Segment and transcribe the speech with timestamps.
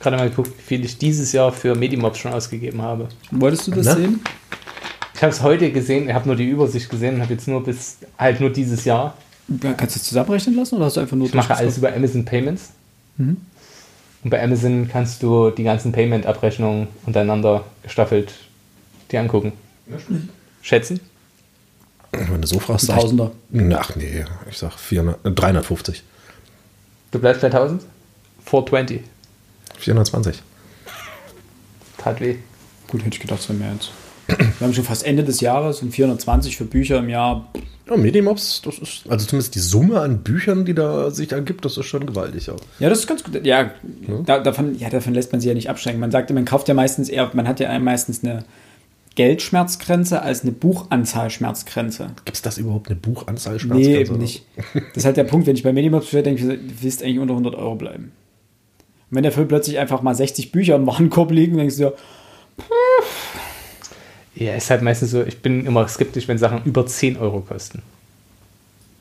[0.00, 3.08] Gerade mal geguckt, wie viel ich dieses Jahr für Medimobs schon ausgegeben habe.
[3.32, 3.94] Wolltest du das Na?
[3.96, 4.20] sehen?
[5.14, 7.64] Ich habe es heute gesehen, ich habe nur die Übersicht gesehen und habe jetzt nur
[7.64, 9.16] bis halt nur dieses Jahr.
[9.62, 11.92] Ja, kannst du es zusammenrechnen lassen oder hast du einfach nur Ich mache alles über
[11.92, 12.70] Amazon Payments.
[13.16, 13.38] Mhm.
[14.22, 18.32] Und bei Amazon kannst du die ganzen Payment-Abrechnungen untereinander gestaffelt
[19.10, 19.52] dir angucken.
[20.62, 21.00] Schätzen?
[22.12, 23.32] Wenn du so fragst, Ein sag ich- Tausender.
[23.76, 26.02] Ach nee, ich sag 400, äh, 350.
[27.10, 27.82] Du bleibst bei 1000?
[28.44, 29.00] 420.
[29.78, 30.42] 420.
[31.98, 32.36] Tat weh.
[32.88, 33.90] Gut, hätte ich gedacht, es wäre mehr jetzt.
[34.28, 37.48] Wir haben schon fast Ende des Jahres und 420 für Bücher im Jahr.
[37.88, 41.78] Ja, Medimobs, das ist, also zumindest die Summe an Büchern, die da sich ergibt, das
[41.78, 42.46] ist schon gewaltig.
[42.46, 42.56] Ja.
[42.78, 43.46] Ja, das ist ganz gut.
[43.46, 43.70] Ja,
[44.26, 46.00] da, davon, ja, davon lässt man sich ja nicht abschränken.
[46.00, 48.44] Man sagt, man kauft ja meistens eher, man hat ja meistens eine
[49.14, 52.10] Geldschmerzgrenze als eine Buchanzahlschmerzgrenze.
[52.24, 53.56] Gibt es das überhaupt eine Buchanzahl?
[53.64, 54.44] Nee, eben nicht.
[54.74, 57.32] Das ist halt der Punkt, wenn ich bei Medimobs denke ich, du willst eigentlich unter
[57.32, 58.12] 100 Euro bleiben.
[59.10, 61.92] Und wenn dafür plötzlich einfach mal 60 Bücher im Warenkorb liegen, denkst du ja,
[64.34, 67.82] Ja, ist halt meistens so, ich bin immer skeptisch, wenn Sachen über 10 Euro kosten.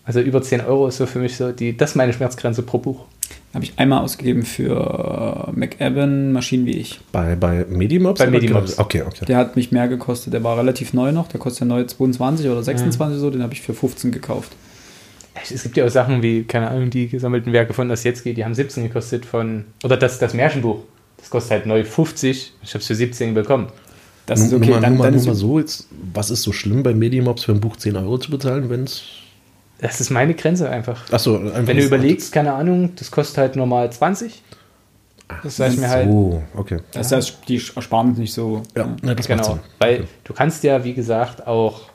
[0.03, 2.77] Also über 10 Euro ist so für mich so, die, das ist meine Schmerzgrenze pro
[2.77, 3.05] Buch.
[3.53, 7.01] habe ich einmal ausgegeben für McEwan Maschinen wie ich.
[7.11, 8.19] Bei, bei Medimobs?
[8.19, 8.27] Bei?
[8.27, 8.79] Medimobs.
[8.79, 9.25] Okay, okay.
[9.25, 10.33] Der hat mich mehr gekostet.
[10.33, 11.27] Der war relativ neu noch.
[11.27, 13.29] Der kostet ja neu 22 oder 26 so.
[13.29, 14.53] Den habe ich für 15 gekauft.
[15.51, 18.53] Es gibt ja auch Sachen wie, keine Ahnung, die gesammelten Werke von Ossietzky, die haben
[18.55, 20.79] 17 gekostet von, oder das, das Märchenbuch,
[21.17, 23.67] das kostet halt neu 50, ich habe es für 17 bekommen.
[24.25, 24.67] Das ist Nur- okay.
[24.71, 26.93] nur mal, dann, nur dann nur ist mal so, jetzt, was ist so schlimm bei
[26.93, 29.03] Medimobs für ein Buch 10 Euro zu bezahlen, wenn es.
[29.79, 31.11] Das ist meine Grenze einfach.
[31.13, 31.67] Achso, einfach.
[31.67, 34.41] Wenn du überlegst, keine Ahnung, das kostet halt normal 20.
[35.43, 36.07] Das sage ich mir halt.
[36.09, 36.79] Oh, okay.
[36.93, 38.63] das heißt, die Ersparnis nicht so.
[38.75, 39.43] Ja, das macht Genau.
[39.43, 39.59] Sinn.
[39.79, 41.89] Weil du kannst ja, wie gesagt, auch,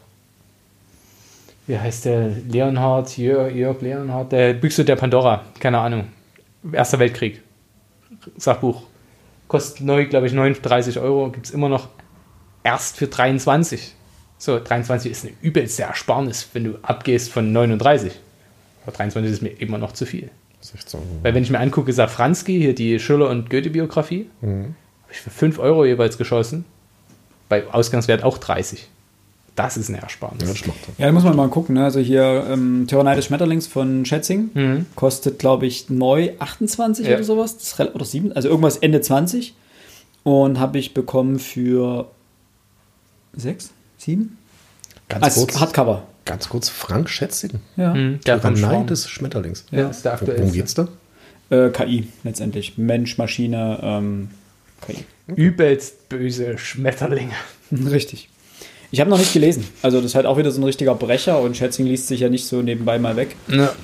[1.67, 6.09] wie heißt der, Leonhard, Jörg, Jörg Leonhard, der Büchse der Pandora, keine Ahnung.
[6.73, 7.43] Erster Weltkrieg.
[8.37, 8.83] Sachbuch.
[9.49, 11.89] Kostet neu, glaube ich, 39 Euro, gibt es immer noch
[12.63, 13.95] erst für 23.
[14.39, 18.13] So, 23 ist eine übelste Ersparnis, wenn du abgehst von 39.
[18.85, 20.31] Aber 23 ist mir immer noch zu viel.
[20.61, 21.01] 16.
[21.23, 24.75] Weil wenn ich mir angucke, Safranski, hier die Schiller- und Goethe-Biografie, habe
[25.13, 26.65] ich für 5 Euro jeweils geschossen.
[27.49, 28.89] Bei Ausgangswert auch 30.
[29.55, 30.43] Das ist eine Ersparnis.
[30.43, 30.95] Ja, das macht Sinn.
[30.97, 31.75] Ja, da muss man mal gucken.
[31.75, 31.85] Ne?
[31.85, 34.87] Also hier ähm, Tyrannei des Schmetterlings von Schätzing Mhm.
[34.95, 37.17] kostet, glaube ich, neu 28 Ja.
[37.17, 37.55] oder sowas.
[37.59, 39.55] Das ist rel- oder 7, also irgendwas Ende 20.
[40.25, 42.09] Und habe ich bekommen für
[43.35, 44.37] 6, 7?
[45.09, 46.05] Ganz, Als kurz, Hardcover.
[46.25, 47.61] ganz kurz, Frank Schätzing.
[47.77, 47.93] Ja.
[47.93, 48.87] Mhm, Schwarm.
[48.87, 49.67] des Schmetterlings.
[49.71, 50.57] Ja, ist der Worum aktuellste.
[50.57, 50.89] geht's da?
[51.51, 52.79] Äh, KI letztendlich.
[52.79, 54.31] Mensch, Maschine, ähm,
[54.87, 55.05] KI.
[55.35, 57.35] Übelst böse Schmetterlinge.
[57.73, 58.29] Richtig.
[58.95, 59.65] Ich habe noch nicht gelesen.
[59.81, 62.29] Also das ist halt auch wieder so ein richtiger Brecher und Schätzing liest sich ja
[62.29, 63.35] nicht so nebenbei mal weg.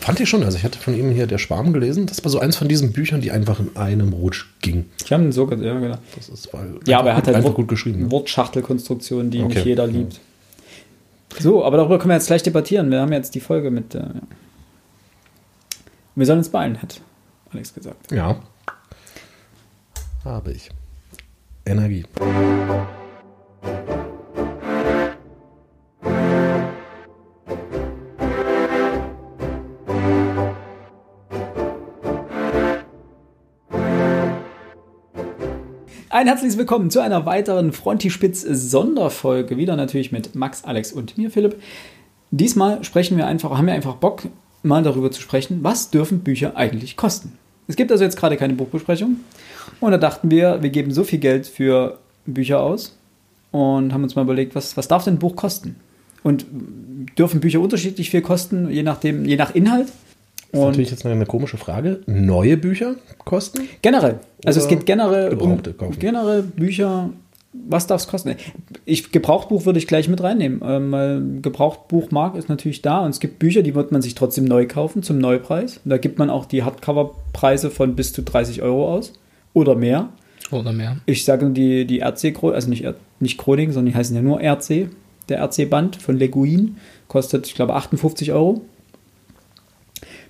[0.01, 0.45] Fand ich schon.
[0.45, 2.05] Also ich hatte von ihm hier Der Schwarm gelesen.
[2.07, 4.85] Das war so eins von diesen Büchern, die einfach in einem Rutsch ging.
[5.03, 5.97] Ich habe ihn so ja, genau.
[6.15, 8.03] Das ist weil Ja, aber er hat halt einfach Wort- gut geschrieben.
[8.03, 8.11] ne?
[8.11, 9.55] Wortschachtelkonstruktionen, die Okay.
[9.55, 10.21] nicht jeder liebt.
[11.41, 12.91] So, aber darüber können wir jetzt gleich debattieren.
[12.91, 13.95] Wir haben jetzt die Folge mit.
[13.95, 14.11] Äh, ja.
[16.17, 17.01] Wir sollen uns beeilen, hat
[17.53, 18.13] Alex gesagt.
[18.13, 18.41] Ja.
[20.25, 20.69] Habe ich.
[21.65, 22.05] Energie.
[36.19, 39.56] Ein herzliches Willkommen zu einer weiteren Frontispitz-Sonderfolge.
[39.56, 41.62] Wieder natürlich mit Max, Alex und mir, Philipp.
[42.33, 44.23] Diesmal sprechen wir einfach, haben wir einfach Bock,
[44.65, 47.39] mal darüber zu sprechen, was dürfen Bücher eigentlich kosten.
[47.69, 49.21] Es gibt also jetzt gerade keine Buchbesprechung.
[49.79, 52.99] Und da dachten wir, wir geben so viel Geld für Bücher aus
[53.53, 55.77] und haben uns mal überlegt, was, was darf denn ein Buch kosten?
[56.25, 56.47] Und
[57.17, 59.93] dürfen Bücher unterschiedlich viel kosten, je nachdem, je nach Inhalt?
[60.51, 62.01] Das ist natürlich jetzt eine komische Frage.
[62.07, 62.95] Neue Bücher
[63.25, 63.69] kosten?
[63.83, 64.21] Generell.
[64.45, 65.99] Also es geht generell um gebrauchte kaufen?
[65.99, 67.11] generell Bücher.
[67.53, 68.35] Was darf es kosten?
[68.85, 70.63] Ich, Gebrauchtbuch würde ich gleich mit reinnehmen.
[70.65, 74.45] Ähm, weil Gebrauchtbuchmarkt ist natürlich da und es gibt Bücher, die wird man sich trotzdem
[74.45, 75.81] neu kaufen zum Neupreis.
[75.85, 79.13] Da gibt man auch die Hardcover-Preise von bis zu 30 Euro aus
[79.53, 80.09] oder mehr.
[80.51, 80.97] Oder mehr.
[81.05, 82.87] Ich sage nur die, die RC, also nicht,
[83.21, 84.89] nicht Chroniken, sondern die heißen ja nur RC.
[85.29, 88.62] Der RC-Band von Leguin kostet, ich glaube, 58 Euro.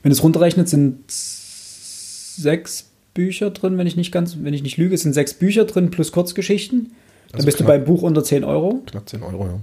[0.08, 4.94] Wenn es runterrechnet, sind sechs Bücher drin, wenn ich nicht ganz, wenn ich nicht lüge,
[4.94, 6.92] es sind sechs Bücher drin plus Kurzgeschichten.
[7.28, 7.66] Dann Also bist knapp.
[7.66, 8.80] du beim Buch unter 10 Euro.
[8.86, 9.60] Knapp 10 Euro, ja.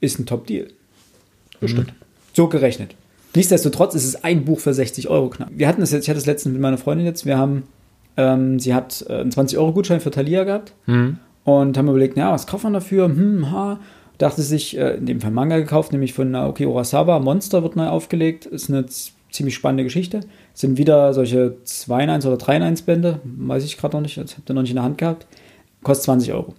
[0.00, 0.66] Ist ein Top-Deal.
[1.60, 1.94] Das stimmt.
[2.32, 2.96] So gerechnet.
[3.36, 5.50] Nichtsdestotrotz ist es ein Buch für 60 Euro knapp.
[5.54, 7.62] Wir hatten das jetzt, ich hatte das letztens mit meiner Freundin jetzt, wir haben,
[8.16, 10.72] ähm, sie hat äh, einen 20-Euro-Gutschein für Thalia gehabt
[11.44, 13.04] und haben überlegt, ja, was kauft man dafür?
[13.04, 13.78] Hm, ha.
[14.18, 17.20] Dachte sich, äh, in dem Fall Manga gekauft, nämlich von Naoki Urasawa.
[17.20, 18.86] Monster wird neu aufgelegt, ist eine
[19.34, 20.20] ziemlich spannende Geschichte.
[20.54, 24.02] sind wieder solche 2 in 1 oder 3 in 1 Bände, weiß ich gerade noch
[24.02, 25.26] nicht, das habt ihr noch nicht in der Hand gehabt,
[25.82, 26.46] kostet 20 Euro.
[26.46, 26.56] Und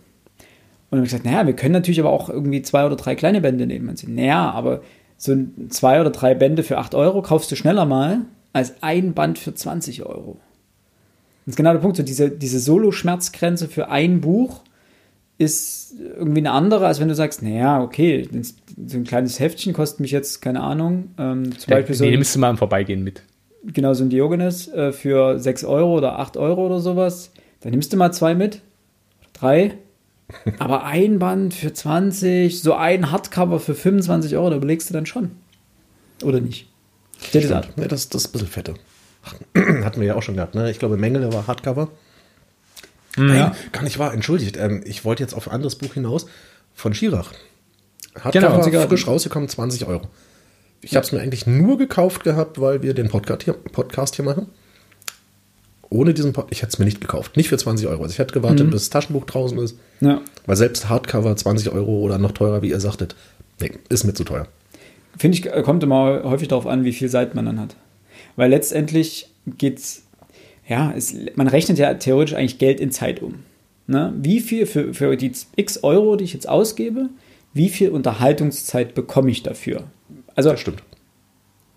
[0.92, 3.42] dann habe ich gesagt, naja, wir können natürlich aber auch irgendwie zwei oder drei kleine
[3.42, 3.90] Bände nehmen.
[3.90, 4.82] Und sie, naja, aber
[5.18, 5.36] so
[5.70, 8.22] zwei oder drei Bände für 8 Euro kaufst du schneller mal
[8.54, 10.38] als ein Band für 20 Euro.
[11.46, 11.98] Das ist genau der Punkt.
[11.98, 14.62] So diese, diese Solo-Schmerzgrenze für ein Buch
[15.38, 18.28] ist irgendwie eine andere, als wenn du sagst, naja, okay,
[18.88, 22.10] so ein kleines Heftchen kostet mich jetzt, keine Ahnung, ähm, zum Da, Beispiel so die
[22.12, 23.22] ein, nimmst du mal im Vorbeigehen mit.
[23.66, 27.32] genau so ein Diogenes äh, für 6 Euro oder 8 Euro oder sowas.
[27.62, 28.62] Dann nimmst du mal zwei mit,
[29.34, 29.74] drei.
[30.60, 35.06] Aber ein Band für 20, so ein Hardcover für 25 Euro, da überlegst du dann
[35.06, 35.32] schon.
[36.24, 36.68] Oder nicht?
[37.34, 37.68] Dir das.
[37.76, 38.74] Nee, das, das ist ein bisschen fette.
[39.84, 40.70] Hatten wir ja auch schon gehabt, ne?
[40.72, 41.90] Ich glaube, Mengele war Hardcover.
[43.18, 43.56] Nein, Ja.
[43.72, 44.58] gar nicht wahr, entschuldigt.
[44.58, 46.26] Ähm, ich wollte jetzt auf ein anderes Buch hinaus
[46.74, 47.32] von Schirach.
[48.14, 48.90] Genau, Hardcover, Zigaretten.
[48.90, 50.08] frisch rausgekommen, 20 Euro.
[50.82, 54.26] Ich habe es mir eigentlich nur gekauft gehabt, weil wir den Podcast hier, Podcast hier
[54.26, 54.48] machen.
[55.90, 57.38] Ohne diesen Pod ich hätte es mir nicht gekauft.
[57.38, 58.04] Nicht für 20 Euro.
[58.04, 59.78] Also ich hätte gewartet, bis das Taschenbuch draußen ist.
[60.02, 60.22] Ja.
[60.46, 63.16] Weil selbst Hardcover 20 Euro oder noch teurer, wie ihr sagtet,
[63.62, 64.48] nee, ist mir zu teuer.
[65.18, 67.76] Finde ich, kommt immer häufig darauf an, wie viel Seiten man dann hat.
[68.36, 70.04] Weil letztendlich geht's,
[70.68, 73.36] ja, es, man rechnet ja theoretisch eigentlich Geld in Zeit um.
[73.88, 74.14] Ne?
[74.18, 77.10] Wie viel für, für die x Euro, die ich jetzt ausgebe,
[77.54, 79.84] wie viel Unterhaltungszeit bekomme ich dafür?
[80.34, 80.84] Also Das stimmt.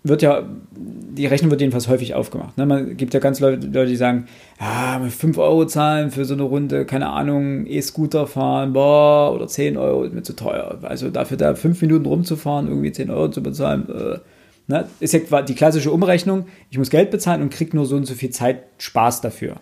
[0.03, 0.43] wird ja,
[0.75, 2.57] die Rechnung wird jedenfalls häufig aufgemacht.
[2.57, 2.65] Ne?
[2.65, 4.25] Man gibt ja ganz Leute, Leute, die sagen,
[4.59, 9.77] ja, 5 Euro zahlen für so eine Runde, keine Ahnung, E-Scooter fahren, boah, oder 10
[9.77, 10.79] Euro ist mir zu teuer.
[10.81, 14.19] Also dafür da fünf Minuten rumzufahren, irgendwie 10 Euro zu bezahlen, äh,
[14.69, 14.87] ne?
[15.01, 18.13] ist ja die klassische Umrechnung, ich muss Geld bezahlen und kriege nur so und so
[18.13, 19.57] viel Zeit Spaß dafür.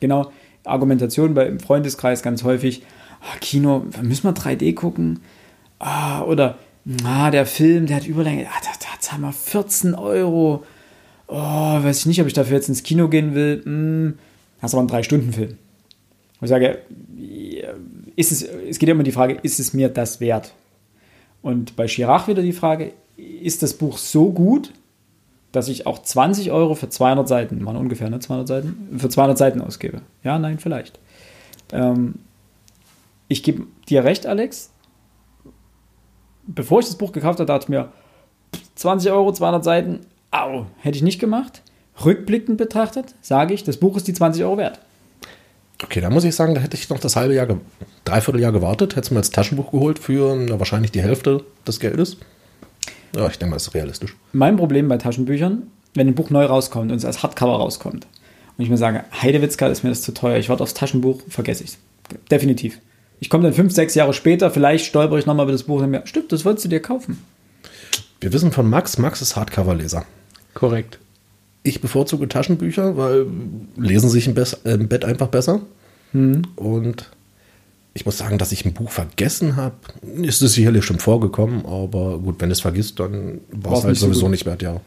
[0.00, 0.32] Genau,
[0.64, 2.82] Argumentation bei, im Freundeskreis ganz häufig,
[3.20, 5.20] ah, Kino, müssen wir 3D gucken?
[5.78, 6.58] Ah, oder
[7.04, 10.64] ah, der Film, der hat Überlänge, ah, da, da zahlen wir 14 Euro.
[11.26, 13.62] Oh, weiß ich nicht, ob ich dafür jetzt ins Kino gehen will.
[13.64, 14.18] Hm,
[14.60, 15.50] hast aber einen Drei-Stunden-Film.
[15.50, 16.78] Und ich sage,
[18.16, 20.52] ist es, es geht immer um die Frage, ist es mir das wert?
[21.40, 22.92] Und bei Chirac wieder die Frage,
[23.42, 24.72] ist das Buch so gut,
[25.52, 29.36] dass ich auch 20 Euro für 200 Seiten, waren ungefähr ne, 200 Seiten, für 200
[29.36, 30.00] Seiten ausgebe?
[30.24, 30.98] Ja, nein, vielleicht.
[31.72, 32.14] Ähm,
[33.28, 34.70] ich gebe dir recht, Alex.
[36.46, 37.92] Bevor ich das Buch gekauft habe, dachte ich mir,
[38.74, 41.62] 20 Euro, 200 Seiten, au, hätte ich nicht gemacht.
[42.04, 44.80] Rückblickend betrachtet, sage ich, das Buch ist die 20 Euro wert.
[45.82, 47.48] Okay, da muss ich sagen, da hätte ich noch das halbe Jahr,
[48.04, 51.80] dreiviertel Jahr gewartet, hätte es mir als Taschenbuch geholt für na, wahrscheinlich die Hälfte des
[51.80, 52.16] Geldes.
[53.14, 54.16] Ja, ich denke mal, das ist realistisch.
[54.32, 55.64] Mein Problem bei Taschenbüchern,
[55.94, 58.06] wenn ein Buch neu rauskommt und es als Hardcover rauskommt
[58.56, 61.64] und ich mir sage, Heidewitzka ist mir das zu teuer, ich warte aufs Taschenbuch, vergesse
[61.64, 61.78] ich es.
[62.30, 62.78] Definitiv.
[63.20, 65.90] Ich komme dann fünf, sechs Jahre später, vielleicht stolper ich nochmal über das Buch und
[65.90, 67.18] mir, stimmt, das wolltest du dir kaufen.
[68.20, 70.04] Wir wissen von Max, Max ist Hardcover-Leser.
[70.54, 70.98] Korrekt.
[71.62, 73.26] Ich bevorzuge Taschenbücher, weil
[73.76, 75.60] lesen sich im, äh, im Bett einfach besser.
[76.12, 77.10] Und
[77.94, 82.18] ich muss sagen, dass ich ein Buch vergessen habe, ist es sicherlich schon vorgekommen, aber
[82.18, 84.30] gut, wenn du es vergisst, dann war es halt nicht so sowieso gut.
[84.30, 84.80] nicht wert, ja.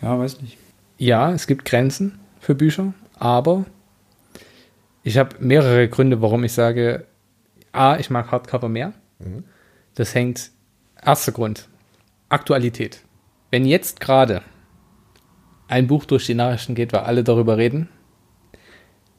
[0.00, 0.56] Ja, weiß nicht.
[0.98, 3.66] Ja, es gibt Grenzen für Bücher, aber
[5.02, 7.06] ich habe mehrere Gründe, warum ich sage,
[7.72, 8.92] A, ich mag Hardcover mehr.
[9.94, 10.50] Das hängt,
[11.04, 11.68] erster Grund,
[12.28, 13.02] Aktualität.
[13.50, 14.42] Wenn jetzt gerade
[15.68, 17.88] ein Buch durch die Nachrichten geht, weil alle darüber reden,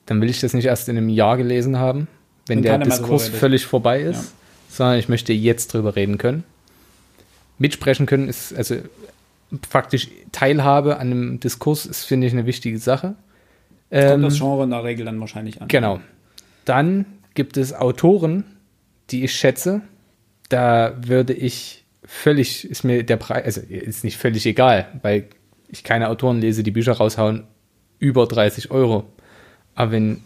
[0.05, 2.07] dann will ich das nicht erst in einem Jahr gelesen haben,
[2.47, 4.31] wenn der Diskurs völlig vorbei ist, Ja.
[4.69, 6.43] sondern ich möchte jetzt drüber reden können.
[7.57, 8.75] Mitsprechen können ist, also
[9.69, 13.07] faktisch Teilhabe an einem Diskurs ist, finde ich, eine wichtige Sache.
[13.07, 13.15] Kommt
[13.91, 15.67] Ähm, das Genre in der Regel dann wahrscheinlich an.
[15.67, 15.99] Genau.
[16.65, 18.43] Dann gibt es Autoren,
[19.11, 19.81] die ich schätze.
[20.49, 25.25] Da würde ich völlig, ist mir der Preis, also ist nicht völlig egal, weil
[25.69, 27.43] ich keine Autoren lese, die Bücher raushauen
[27.99, 29.05] über 30 Euro.
[29.75, 30.21] Aber wenn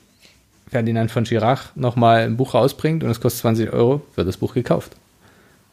[0.69, 4.53] Ferdinand von Schirach nochmal ein Buch rausbringt und es kostet 20 Euro, wird das Buch
[4.53, 4.93] gekauft.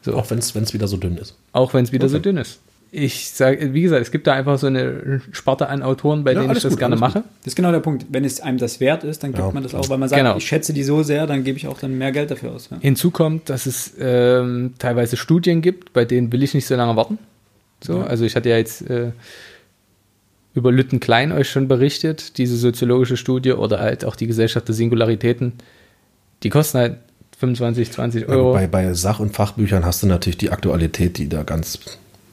[0.02, 1.34] So, Auch wenn es wieder so dünn ist.
[1.52, 2.22] auch wenn es wieder so Okay.
[2.24, 2.60] dünn ist.
[2.96, 6.42] Ich sage, wie gesagt, es gibt da einfach so eine Sparte an Autoren, bei Ja,
[6.42, 7.22] denen ich das gut, gerne alles gut.
[7.22, 7.28] mache.
[7.42, 8.06] Das ist genau der Punkt.
[8.10, 9.50] Wenn es einem das wert ist, dann gibt Ja.
[9.50, 10.36] man das auch, weil man sagt, Genau.
[10.36, 12.68] ich schätze die so sehr, dann gebe ich auch dann mehr Geld dafür aus.
[12.70, 12.76] Ja.
[12.80, 16.94] Hinzu kommt, dass es ähm, teilweise Studien gibt, bei denen will ich nicht so lange
[16.94, 17.18] warten.
[17.82, 19.10] So, also ich hatte ja jetzt äh,
[20.54, 24.74] über Lütten Klein euch schon berichtet, diese soziologische Studie oder halt auch die Gesellschaft der
[24.74, 25.54] Singularitäten,
[26.42, 26.96] die kosten halt
[27.38, 28.52] 25, 20 Euro.
[28.52, 31.80] Bei, bei Sach- und Fachbüchern hast du natürlich die Aktualität, die da ganz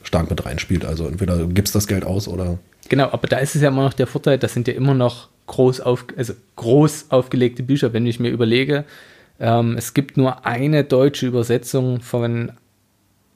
[0.04, 0.84] stark mit reinspielt.
[0.84, 3.94] Also entweder gibst das Geld aus oder Genau, aber da ist es ja immer noch
[3.94, 8.20] der Vorteil, das sind ja immer noch groß, auf, also groß aufgelegte Bücher, wenn ich
[8.20, 8.84] mir überlege,
[9.40, 12.52] ähm, es gibt nur eine deutsche Übersetzung von,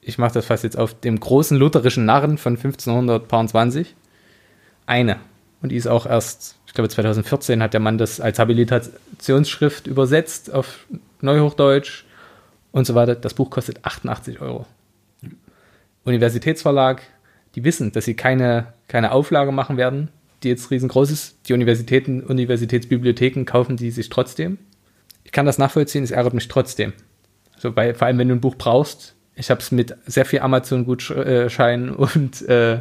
[0.01, 3.95] ich mache das fast jetzt auf dem großen lutherischen Narren von 1520.
[4.87, 5.19] Eine.
[5.61, 10.53] Und die ist auch erst, ich glaube 2014 hat der Mann das als Habilitationsschrift übersetzt
[10.53, 10.87] auf
[11.21, 12.05] Neuhochdeutsch
[12.73, 13.15] und so weiter.
[13.15, 14.67] Das Buch kostet 88 Euro.
[16.05, 17.03] Universitätsverlag,
[17.55, 20.09] die wissen, dass sie keine, keine Auflage machen werden,
[20.43, 21.37] die jetzt riesengroß ist.
[21.49, 24.59] Die Universitäten, Universitätsbibliotheken kaufen die sich trotzdem.
[25.25, 26.93] Ich kann das nachvollziehen, es ärgert mich trotzdem.
[27.55, 29.15] Also bei, vor allem, wenn du ein Buch brauchst.
[29.35, 32.81] Ich habe es mit sehr viel Amazon-Gutschein und äh,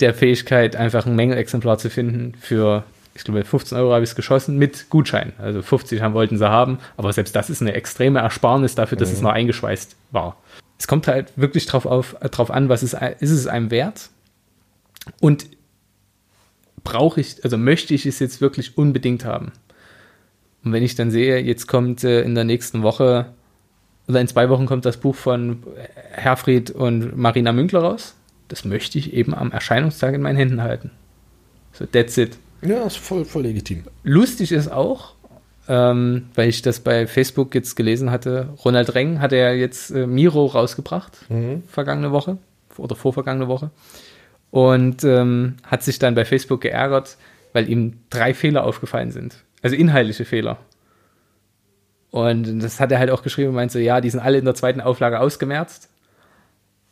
[0.00, 4.16] der Fähigkeit, einfach ein Mengenexemplar zu finden für, ich glaube, 15 Euro habe ich es
[4.16, 5.32] geschossen mit Gutschein.
[5.38, 9.10] Also 50 haben, wollten sie haben, aber selbst das ist eine extreme Ersparnis dafür, dass
[9.10, 9.14] mhm.
[9.14, 10.36] es noch eingeschweißt war.
[10.78, 14.10] Es kommt halt wirklich drauf, auf, drauf an, was ist, ist es einem wert
[15.20, 15.46] und
[16.82, 19.52] brauche ich, also möchte ich es jetzt wirklich unbedingt haben.
[20.64, 23.26] Und wenn ich dann sehe, jetzt kommt äh, in der nächsten Woche
[24.08, 25.62] oder in zwei Wochen kommt das Buch von
[26.10, 28.14] Herfried und Marina Münkler raus,
[28.50, 30.90] das möchte ich eben am Erscheinungstag in meinen Händen halten.
[31.72, 32.36] So, that's it.
[32.62, 33.84] Ja, ist voll, voll legitim.
[34.02, 35.14] Lustig ist auch,
[35.68, 40.06] ähm, weil ich das bei Facebook jetzt gelesen hatte, Ronald Reng hat ja jetzt äh,
[40.06, 41.62] Miro rausgebracht, mhm.
[41.68, 42.38] vergangene Woche
[42.76, 43.70] oder vorvergangene Woche.
[44.50, 47.16] Und ähm, hat sich dann bei Facebook geärgert,
[47.52, 49.36] weil ihm drei Fehler aufgefallen sind.
[49.62, 50.58] Also inhaltliche Fehler.
[52.10, 54.44] Und das hat er halt auch geschrieben und meint so, ja, die sind alle in
[54.44, 55.89] der zweiten Auflage ausgemerzt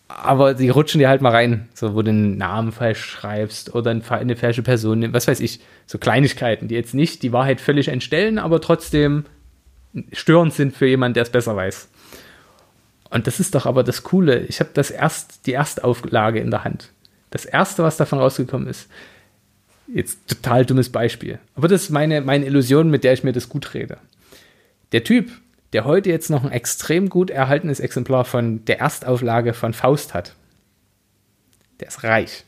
[0.09, 3.91] aber die rutschen dir halt mal rein, so wo du den Namen falsch schreibst oder
[3.91, 8.39] eine falsche Person, was weiß ich, so Kleinigkeiten, die jetzt nicht die Wahrheit völlig entstellen,
[8.39, 9.27] aber trotzdem
[10.13, 11.89] störend sind für jemanden, der es besser weiß.
[13.11, 14.41] Und das ist doch aber das Coole.
[14.47, 16.91] Ich habe das erst die erste Auflage in der Hand.
[17.31, 18.89] Das erste, was davon rausgekommen ist,
[19.93, 23.49] jetzt total dummes Beispiel, aber das ist meine meine Illusion, mit der ich mir das
[23.49, 23.99] gut rede.
[24.93, 25.31] Der Typ,
[25.73, 30.35] der heute jetzt noch ein extrem gut erhaltenes Exemplar von der Erstauflage von Faust hat.
[31.81, 32.45] Der ist reich.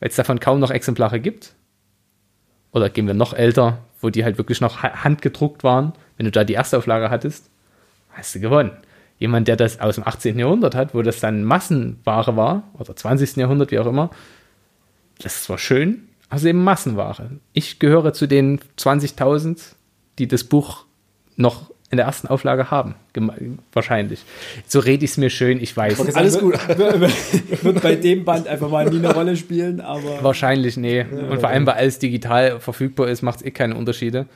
[0.00, 1.54] Weil es davon kaum noch Exemplare gibt.
[2.72, 5.94] Oder gehen wir noch älter, wo die halt wirklich noch handgedruckt waren.
[6.16, 7.48] Wenn du da die Erstauflage hattest,
[8.10, 8.72] hast du gewonnen.
[9.18, 10.38] Jemand, der das aus dem 18.
[10.38, 13.36] Jahrhundert hat, wo das dann Massenware war, oder 20.
[13.36, 14.10] Jahrhundert, wie auch immer,
[15.18, 17.30] das ist zwar schön, aber eben Massenware.
[17.54, 19.74] Ich gehöre zu den 20.000,
[20.18, 20.84] die das Buch
[21.36, 22.96] noch in der ersten Auflage haben.
[23.72, 24.24] Wahrscheinlich.
[24.66, 26.00] So rede ich es mir schön, ich weiß.
[26.00, 26.54] Okay, alles gut.
[26.68, 30.22] Wird bei dem Band einfach mal nie eine Rolle spielen, aber.
[30.22, 31.02] Wahrscheinlich, nee.
[31.02, 34.26] Und vor allem, weil alles digital verfügbar ist, macht es eh keine Unterschiede.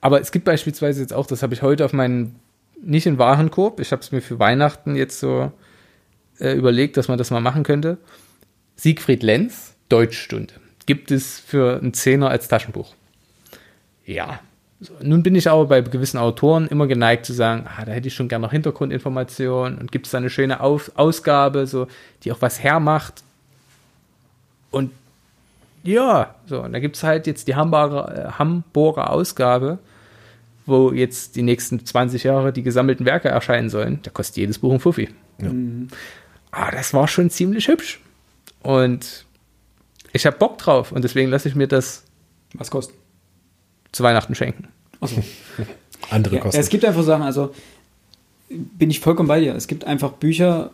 [0.00, 2.36] Aber es gibt beispielsweise jetzt auch, das habe ich heute auf meinen,
[2.80, 5.52] nicht in Warenkorb, ich habe es mir für Weihnachten jetzt so
[6.38, 7.98] äh, überlegt, dass man das mal machen könnte.
[8.76, 10.54] Siegfried Lenz, Deutschstunde.
[10.86, 12.94] Gibt es für einen Zehner als Taschenbuch.
[14.06, 14.40] Ja,
[15.02, 18.14] nun bin ich aber bei gewissen Autoren immer geneigt zu sagen, ah, da hätte ich
[18.14, 21.88] schon gerne noch Hintergrundinformationen und gibt es da eine schöne Auf Ausgabe, so,
[22.22, 23.24] die auch was hermacht.
[24.70, 24.92] Und
[25.82, 29.78] ja, so, und da gibt es halt jetzt die Hamburger, äh, Hamburger Ausgabe,
[30.64, 34.00] wo jetzt die nächsten 20 Jahre die gesammelten Werke erscheinen sollen.
[34.02, 35.08] Da kostet jedes Buch ein Fuffi.
[35.40, 35.48] Ja.
[35.48, 35.88] Mhm.
[36.52, 38.00] Aber das war schon ziemlich hübsch.
[38.62, 39.24] Und
[40.12, 42.04] ich habe Bock drauf und deswegen lasse ich mir das.
[42.54, 42.96] Was kostet?
[43.92, 44.68] Zu Weihnachten schenken.
[45.00, 45.22] Achso.
[46.10, 46.60] Andere ja, Kosten.
[46.60, 47.52] Es gibt einfach Sachen, also
[48.48, 49.54] bin ich vollkommen bei dir.
[49.54, 50.70] Es gibt einfach Bücher,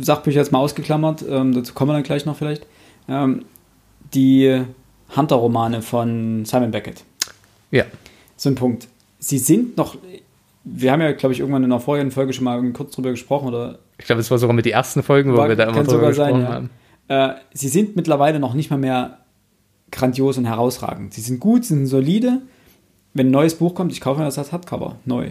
[0.00, 2.66] Sachbücher jetzt mal ausgeklammert, ähm, dazu kommen wir dann gleich noch vielleicht,
[3.08, 3.44] ähm,
[4.12, 4.62] die
[5.16, 7.04] Hunter-Romane von Simon Beckett.
[7.70, 7.84] Ja.
[8.36, 8.88] So ein Punkt.
[9.18, 9.96] Sie sind noch,
[10.64, 13.48] wir haben ja, glaube ich, irgendwann in einer vorherigen Folge schon mal kurz drüber gesprochen,
[13.48, 13.78] oder?
[13.98, 16.08] Ich glaube, es war sogar mit den ersten Folgen, wo war, wir da immer drüber
[16.08, 16.70] gesprochen sein, haben.
[17.08, 17.30] Ja.
[17.32, 19.19] Äh, sie sind mittlerweile noch nicht mal mehr
[19.90, 21.14] grandios und herausragend.
[21.14, 22.42] Sie sind gut, sie sind solide.
[23.12, 25.30] Wenn ein neues Buch kommt, ich kaufe mir das als Hardcover, neu.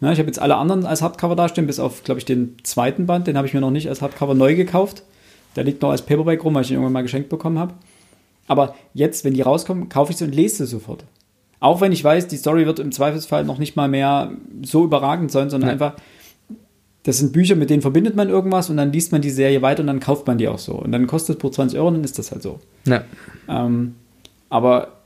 [0.00, 3.06] Ja, ich habe jetzt alle anderen als Hardcover dastehen, bis auf, glaube ich, den zweiten
[3.06, 3.28] Band.
[3.28, 5.04] Den habe ich mir noch nicht als Hardcover neu gekauft.
[5.54, 7.74] Der liegt noch als Paperback rum, weil ich ihn irgendwann mal geschenkt bekommen habe.
[8.48, 11.04] Aber jetzt, wenn die rauskommen, kaufe ich sie und lese sie sofort.
[11.60, 15.30] Auch wenn ich weiß, die Story wird im Zweifelsfall noch nicht mal mehr so überragend
[15.30, 15.72] sein, sondern ja.
[15.74, 15.94] einfach,
[17.04, 19.80] das sind Bücher, mit denen verbindet man irgendwas und dann liest man die Serie weiter
[19.80, 20.74] und dann kauft man die auch so.
[20.74, 22.60] Und dann kostet es pro 20 Euro und dann ist das halt so.
[22.86, 23.04] Ja.
[23.48, 23.96] Ähm,
[24.48, 24.98] aber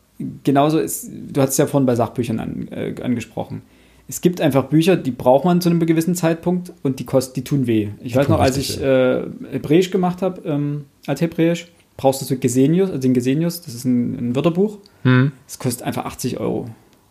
[0.45, 3.63] genauso ist, du hast es ja vorhin bei Sachbüchern an, äh, angesprochen.
[4.09, 7.45] Es gibt einfach Bücher, die braucht man zu einem gewissen Zeitpunkt und die kosten, die
[7.45, 7.89] tun weh.
[8.01, 12.27] Ich die weiß noch, als ich äh, Hebräisch gemacht habe, ähm, als Hebräisch, brauchst du
[12.27, 14.79] so Gesenius, also den Gesenius, das ist ein, ein Wörterbuch.
[15.03, 15.33] Hm.
[15.47, 16.67] Das kostet einfach 80 Euro.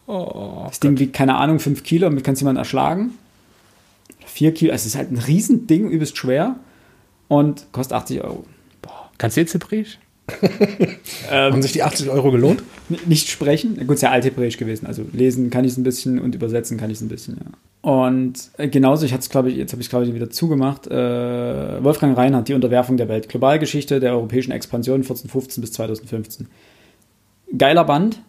[0.07, 0.83] Oh, das Gott.
[0.83, 3.11] Ding wiegt, keine Ahnung, 5 Kilo, damit kannst du jemanden erschlagen.
[4.35, 6.57] 4 Kilo, also es ist halt ein Riesending, übelst schwer
[7.29, 8.43] und kostet 80 Euro.
[8.81, 9.09] Boah.
[9.17, 9.97] Kannst du jetzt Hebräisch?
[11.29, 12.61] Haben sich die 80 Euro gelohnt?
[13.05, 14.87] Nicht sprechen, gut, ist ja althebräisch gewesen.
[14.87, 17.89] Also lesen kann ich es ein bisschen und übersetzen kann ich es ein bisschen, ja.
[17.89, 20.29] Und äh, genauso, ich hatte es, glaube ich, jetzt habe ich es, glaube ich, wieder
[20.29, 20.87] zugemacht.
[20.87, 23.29] Äh, Wolfgang Reinhardt, die Unterwerfung der Welt.
[23.29, 26.47] Globalgeschichte der europäischen Expansion 1415 bis 2015.
[27.57, 28.19] Geiler Band.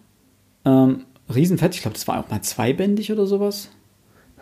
[0.65, 1.01] Ähm,
[1.35, 3.71] Riesenfett, ich glaube, das war auch mal zweibändig oder sowas.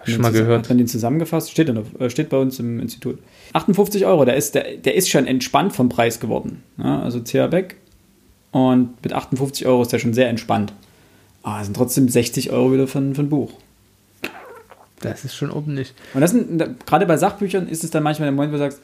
[0.06, 0.68] Schon mal Hat gehört.
[0.68, 1.50] man den zusammengefasst?
[1.50, 3.18] Steht, in der, äh, steht bei uns im Institut.
[3.52, 6.62] 58 Euro, der ist, der, der ist schon entspannt vom Preis geworden.
[6.78, 7.76] Ja, also CH Beck.
[8.52, 10.72] Und mit 58 Euro ist der schon sehr entspannt.
[11.42, 13.52] Aber es sind trotzdem 60 Euro wieder für, ein- für ein Buch.
[15.00, 15.92] Das ist schon ordentlich.
[16.14, 18.80] Und das sind, gerade bei Sachbüchern ist es dann manchmal der Moment, wo du sagst,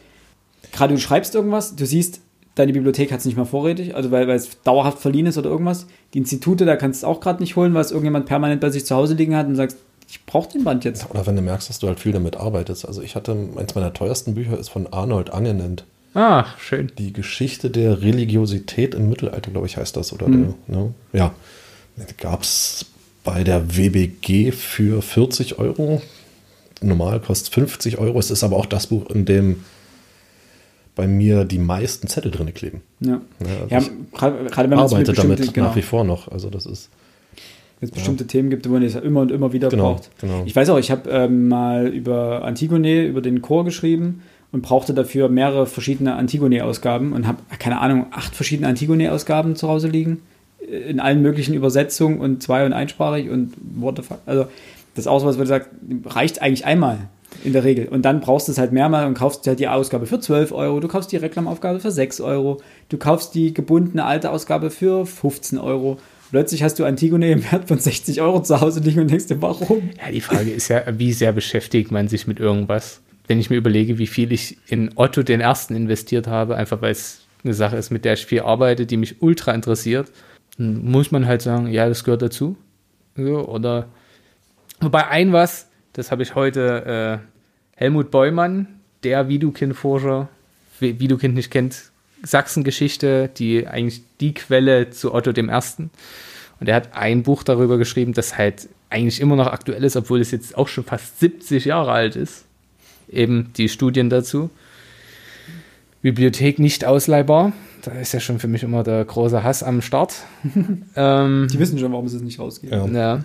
[0.73, 2.21] gerade du schreibst irgendwas, du siehst,
[2.57, 5.49] deine Bibliothek hat es nicht mal vorrätig, also weil, weil es dauerhaft verliehen ist oder
[5.49, 5.87] irgendwas.
[6.13, 8.69] Die Institute, da kannst du es auch gerade nicht holen, weil es irgendjemand permanent bei
[8.71, 9.79] sich zu Hause liegen hat und sagst,
[10.11, 11.09] ich brauche den Band jetzt.
[11.11, 12.85] Oder wenn du merkst, dass du halt viel damit arbeitest.
[12.87, 15.85] Also ich hatte, eins meiner teuersten Bücher ist von Arnold Angenent.
[16.15, 16.91] Ah, schön.
[16.99, 20.13] Die Geschichte der Religiosität im Mittelalter, glaube ich, heißt das.
[20.13, 20.55] Oder Mhm.
[20.67, 20.95] der, ne?
[21.13, 21.33] Ja.
[22.19, 22.87] Gab es
[23.23, 26.03] bei der WBG für 40 Euro.
[26.81, 28.19] Normal kostet 50 Euro.
[28.19, 29.65] Es ist aber auch das Buch, in dem
[30.97, 32.83] bei mir die meisten Zettel drin kleben.
[33.01, 36.29] Ja, Ja, ja ich gerade, gerade wenn man arbeite damit genau, nach wie vor noch.
[36.29, 36.89] Also das ist.
[37.81, 40.11] Wenn es bestimmte Themen gibt, wo man es immer und immer wieder Genau, braucht.
[40.21, 40.43] genau.
[40.45, 44.23] Ich weiß auch, ich habe ähm, mal über Antigone, über den Chor geschrieben
[44.53, 49.89] und brauchte dafür mehrere verschiedene Antigone-Ausgaben und habe, keine Ahnung, acht verschiedene Antigone-Ausgaben zu Hause
[49.89, 50.21] liegen.
[50.61, 54.19] äh, In allen möglichen Übersetzungen und zwei- und einsprachig und what the fuck.
[54.27, 54.47] Also,
[54.95, 55.71] das was, wo du sagst,
[56.07, 56.99] reicht eigentlich einmal
[57.45, 57.87] in der Regel.
[57.89, 60.81] Und dann brauchst du es halt mehrmal und kaufst halt die Ausgabe für 12 Euro,
[60.81, 65.59] du kaufst die Reklamaufgabe für 6 Euro, du kaufst die gebundene alte Ausgabe für 15
[65.59, 65.97] Euro.
[66.31, 69.43] Plötzlich hast du Antigone im Wert von 60 Euro zu Hause liegen und denkst dir,
[69.43, 69.91] warum?
[69.99, 73.01] Ja, die Frage ist ja, wie sehr beschäftigt man sich mit irgendwas?
[73.27, 76.93] Wenn ich mir überlege, wie viel ich in Otto den Ersten investiert habe, einfach weil
[76.93, 80.11] es eine Sache ist, mit der ich viel arbeite, die mich ultra interessiert,
[80.57, 82.57] muss man halt sagen, ja, das gehört dazu.
[83.17, 83.89] So, oder
[84.81, 87.27] wobei ein was, das habe ich heute äh,
[87.77, 88.69] Helmut Beumann,
[89.03, 90.29] der Vidukind-Forscher,
[90.79, 91.90] wie Vidukind nicht kennt,
[92.23, 95.91] Sachsengeschichte, die eigentlich die Quelle zu Otto dem Ersten.
[96.61, 100.21] Und er hat ein Buch darüber geschrieben, das halt eigentlich immer noch aktuell ist, obwohl
[100.21, 102.45] es jetzt auch schon fast 70 Jahre alt ist.
[103.09, 104.51] Eben die Studien dazu.
[106.03, 107.53] Bibliothek nicht ausleihbar.
[107.83, 110.15] Da ist ja schon für mich immer der große Hass am Start.
[110.97, 112.95] ähm, Die wissen schon, warum sie es nicht rausgeben.
[112.95, 113.17] Ja.
[113.17, 113.25] ja.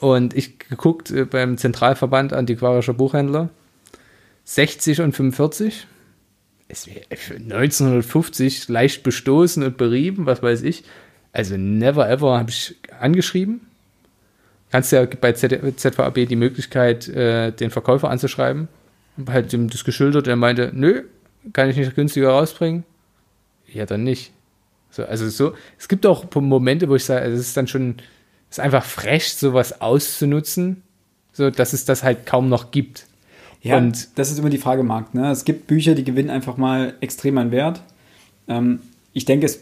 [0.00, 3.48] Und ich geguckt äh, beim Zentralverband Antiquarischer Buchhändler
[4.44, 5.86] 60 und 45.
[6.68, 10.84] Es wäre für 1950 leicht bestoßen und berieben, was weiß ich.
[11.32, 13.60] Also never ever habe ich angeschrieben.
[14.70, 18.68] Kannst ja bei ZVAB die Möglichkeit, äh, den Verkäufer anzuschreiben.
[19.18, 21.04] Hab Halt ihm das geschildert, er meinte, nö,
[21.52, 22.84] kann ich nicht günstiger rausbringen.
[23.72, 24.32] Ja, dann nicht.
[24.90, 27.96] So, also so, es gibt auch Momente, wo ich sage, also es ist dann schon,
[28.50, 30.82] es ist einfach frech, sowas auszunutzen,
[31.32, 33.06] so dass es das halt kaum noch gibt.
[33.64, 35.14] Ja, Und- das ist immer die Frage, Markt.
[35.14, 35.30] Ne?
[35.30, 37.82] Es gibt Bücher, die gewinnen einfach mal extrem an Wert.
[38.46, 38.78] Ähm,
[39.12, 39.60] ich denke, es,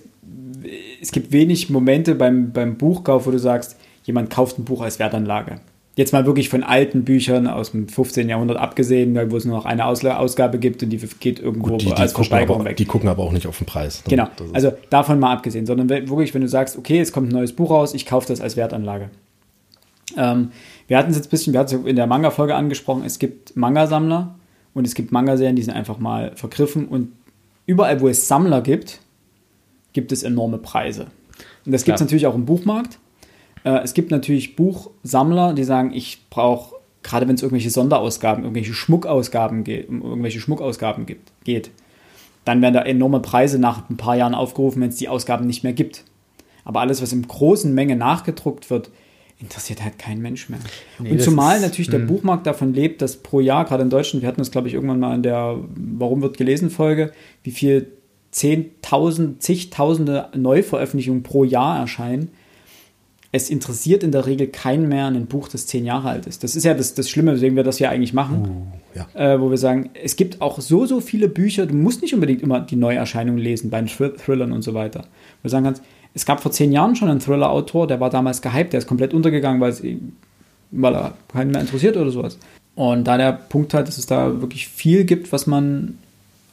[1.01, 4.99] es gibt wenig Momente beim, beim Buchkauf, wo du sagst, jemand kauft ein Buch als
[4.99, 5.61] Wertanlage.
[5.95, 8.29] Jetzt mal wirklich von alten Büchern aus dem 15.
[8.29, 11.93] Jahrhundert abgesehen, wo es nur noch eine Ausgabe gibt und die geht irgendwo Die, die,
[11.93, 12.79] als Versteigerung weg.
[12.79, 14.03] die gucken aber auch nicht auf den Preis.
[14.07, 14.11] ne?
[14.11, 17.53] Genau, also davon mal abgesehen, sondern wirklich, wenn du sagst, okay, es kommt ein neues
[17.53, 19.11] Buch raus, ich kaufe das als Wertanlage.
[20.17, 20.51] Ähm,
[20.93, 23.57] wir hatten es jetzt ein bisschen, wir hatten es in der Manga-Folge angesprochen, es gibt
[23.57, 24.35] Manga-Sammler
[24.75, 27.13] und es gibt Manga-Serien, die sind einfach mal vergriffen und
[27.65, 29.01] überall, wo es Sammler gibt,
[29.95, 31.07] gibt es enorme Preise.
[31.65, 32.07] Und das gibt es Klar.
[32.09, 32.99] natürlich auch im Buchmarkt.
[33.65, 38.75] Äh, es gibt natürlich Buchsammler, die sagen, ich brauche, gerade wenn es irgendwelche Sonderausgaben, irgendwelche
[38.75, 41.71] Schmuckausgaben geht, um irgendwelche Schmuckausgaben gibt, geht,
[42.45, 45.65] dann werden da enorme Preise nach ein paar Jahren aufgerufen, wenn es die Ausgaben nicht
[45.65, 46.05] mehr gibt.
[46.67, 48.91] Aber alles, was in großen Menge nachgedruckt wird,
[49.43, 50.61] interessiert halt kein Mensch mehr.
[50.99, 52.07] Nee, und zumal ist- natürlich der mh.
[52.07, 55.01] Buchmarkt davon lebt, dass pro Jahr, gerade in Deutschland, wir hatten das, glaube ich, irgendwann
[55.01, 57.89] mal in der Warum wird gelesen Folge, wie viel
[58.31, 62.31] Zehntausend, zigtausende Neuveröffentlichungen pro Jahr erscheinen.
[63.31, 66.43] Es interessiert in der Regel keinen mehr ein Buch, das zehn Jahre alt ist.
[66.43, 69.07] Das ist ja das, das Schlimme, weswegen wir das ja eigentlich machen ja.
[69.15, 72.43] äh, wo wir sagen, es gibt auch so, so viele Bücher, du musst nicht unbedingt
[72.43, 75.01] immer die Neuerscheinungen lesen, bei den Thrill Thrillern und so weiter.
[75.01, 75.83] Wo du sagen kannst,
[76.15, 79.15] es gab vor zehn Jahren schon einen Thriller-Autor, der war damals gehypt, der ist komplett
[79.15, 79.83] untergegangen, weil, es,
[80.71, 82.39] weil er keinen mehr interessiert oder sowas.
[82.75, 85.99] Und da der Punkt halt, dass es da wirklich viel gibt, was man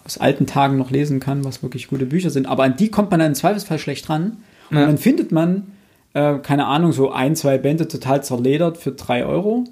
[0.05, 2.47] aus alten Tagen noch lesen kann, was wirklich gute Bücher sind.
[2.47, 4.37] Aber an die kommt man dann im Zweifelsfall schlecht ran.
[4.69, 4.85] Und Ja.
[4.85, 5.67] dann findet man,
[6.13, 9.65] äh, keine Ahnung, so ein, zwei Bände total zerledert für drei Euro.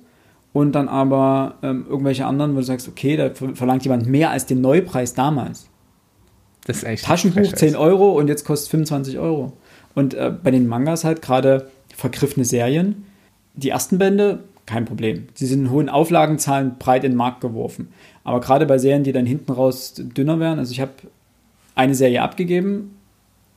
[0.54, 4.32] Und dann aber ähm, irgendwelche anderen, wo du sagst, okay, da ver- verlangt jemand mehr
[4.32, 5.68] als den Neupreis damals.
[6.66, 7.80] Das ist eigentlich Taschenbuch frech, 10 Scheiß.
[7.80, 9.54] Euro und jetzt kostet 25 Euro.
[9.98, 13.06] Und äh, bei den Mangas halt gerade vergriffene Serien,
[13.56, 15.30] die ersten Bände, kein Problem.
[15.34, 17.88] Sie sind in hohen Auflagenzahlen breit in den Markt geworfen.
[18.24, 20.92] Aber gerade bei Serien, die dann hinten raus dünner werden, also ich habe
[21.74, 22.96] eine Serie abgegeben,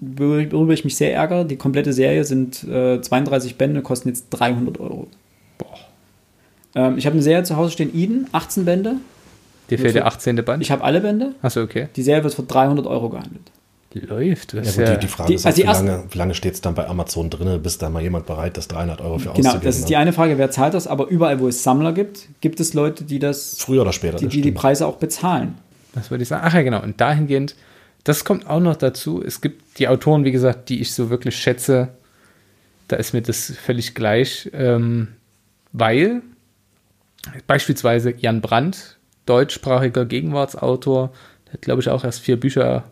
[0.00, 1.44] worüber ich mich sehr ärgere.
[1.44, 5.08] Die komplette Serie sind äh, 32 Bände, kosten jetzt 300 Euro.
[6.74, 8.96] Ähm, ich habe eine Serie zu Hause stehen, Eden, 18 Bände.
[9.68, 10.36] Dir fehlt der 18.
[10.36, 10.62] Band.
[10.62, 11.34] Ich habe alle Bände.
[11.42, 11.88] Achso, okay.
[11.96, 13.50] Die Serie wird für 300 Euro gehandelt.
[13.92, 14.54] Läuft.
[14.54, 16.34] Das Ja, gut, die, die Frage die- ist, also auch, die wie lange, wie lange
[16.34, 19.24] steht es dann bei Amazon drin, bis da mal jemand bereit ist, 300 Euro für
[19.32, 19.64] Genau, auszugeben?
[19.64, 19.98] das ist die ne?
[19.98, 20.86] eine Frage, wer zahlt das?
[20.86, 24.26] Aber überall, wo es Sammler gibt, gibt es Leute, die das, Früher oder später, die,
[24.26, 24.52] das die, die.
[24.52, 25.58] Preise auch bezahlen.
[25.94, 26.42] was würde ich sagen?
[26.46, 26.80] Ach ja, genau.
[26.82, 27.56] Und dahingehend,
[28.04, 29.22] das kommt auch noch dazu.
[29.24, 31.88] Es gibt die Autoren, wie gesagt, die ich so wirklich schätze.
[32.86, 35.08] Da ist mir das völlig gleich, ähm,
[35.72, 36.22] weil
[37.46, 41.10] beispielsweise Jan Brandt, deutschsprachiger Gegenwartsautor,
[41.46, 42.84] der hat, glaube ich, auch erst vier Bücher,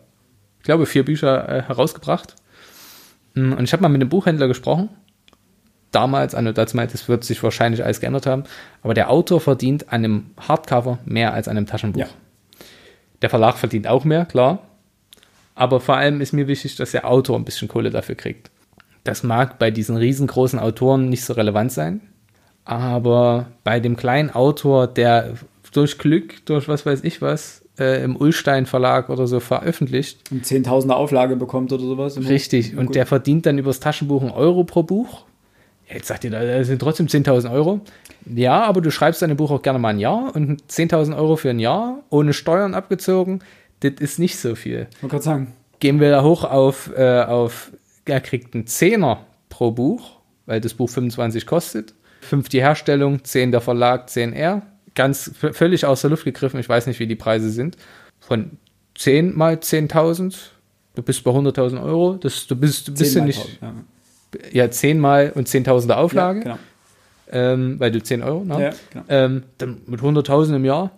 [0.69, 2.35] glaube, vier Bücher äh, herausgebracht.
[3.33, 4.89] Mm, Und ich habe mal mit einem Buchhändler gesprochen.
[5.89, 8.43] Damals, also dazu meint, es wird sich wahrscheinlich alles geändert haben,
[8.83, 12.01] aber der Autor verdient an einem Hardcover mehr als an einem Taschenbuch.
[12.01, 12.07] Ja.
[13.23, 14.59] Der Verlag verdient auch mehr, klar.
[15.55, 18.51] Aber vor allem ist mir wichtig, dass der Autor ein bisschen Kohle dafür kriegt.
[19.03, 22.01] Das mag bei diesen riesengroßen Autoren nicht so relevant sein,
[22.63, 25.33] aber bei dem kleinen Autor, der
[25.73, 30.45] durch Glück, durch was weiß ich was, äh, im Ullstein Verlag oder so veröffentlicht, Und
[30.45, 32.17] 10.000er Auflage bekommt oder sowas.
[32.17, 35.25] Richtig, und der verdient dann übers Taschenbuch einen Euro pro Buch.
[35.91, 37.81] Jetzt sagt ihr, das sind trotzdem 10.000 Euro.
[38.25, 41.49] Ja, aber du schreibst dein Buch auch gerne mal ein Jahr und 10.000 Euro für
[41.49, 43.39] ein Jahr, ohne Steuern abgezogen,
[43.79, 44.87] das ist nicht so viel.
[44.91, 47.71] Ich wollte gerade sagen, Gehen wir da hoch auf, äh, auf
[48.05, 51.93] er kriegt einen Zehner pro Buch, weil das Buch 25 kostet.
[52.21, 54.63] 5 die Herstellung, 10 der Verlag, 10 er.
[54.99, 57.77] Ganz völlig aus der Luft gegriffen, ich weiß nicht, wie die Preise sind.
[58.19, 58.57] Von
[58.97, 60.35] 10 mal 10.000,
[60.95, 63.73] du bist bei 100.000 Euro, das, du bist, du bist ja 10 nicht, Ja,
[64.51, 66.59] ja, 10 mal und 10.000er Auflage, ja, genau.
[67.31, 68.61] ähm, weil du 10 Euro, ne?
[68.61, 69.05] Ja, genau.
[69.07, 70.91] ähm, dann mit 100.000 im Jahr,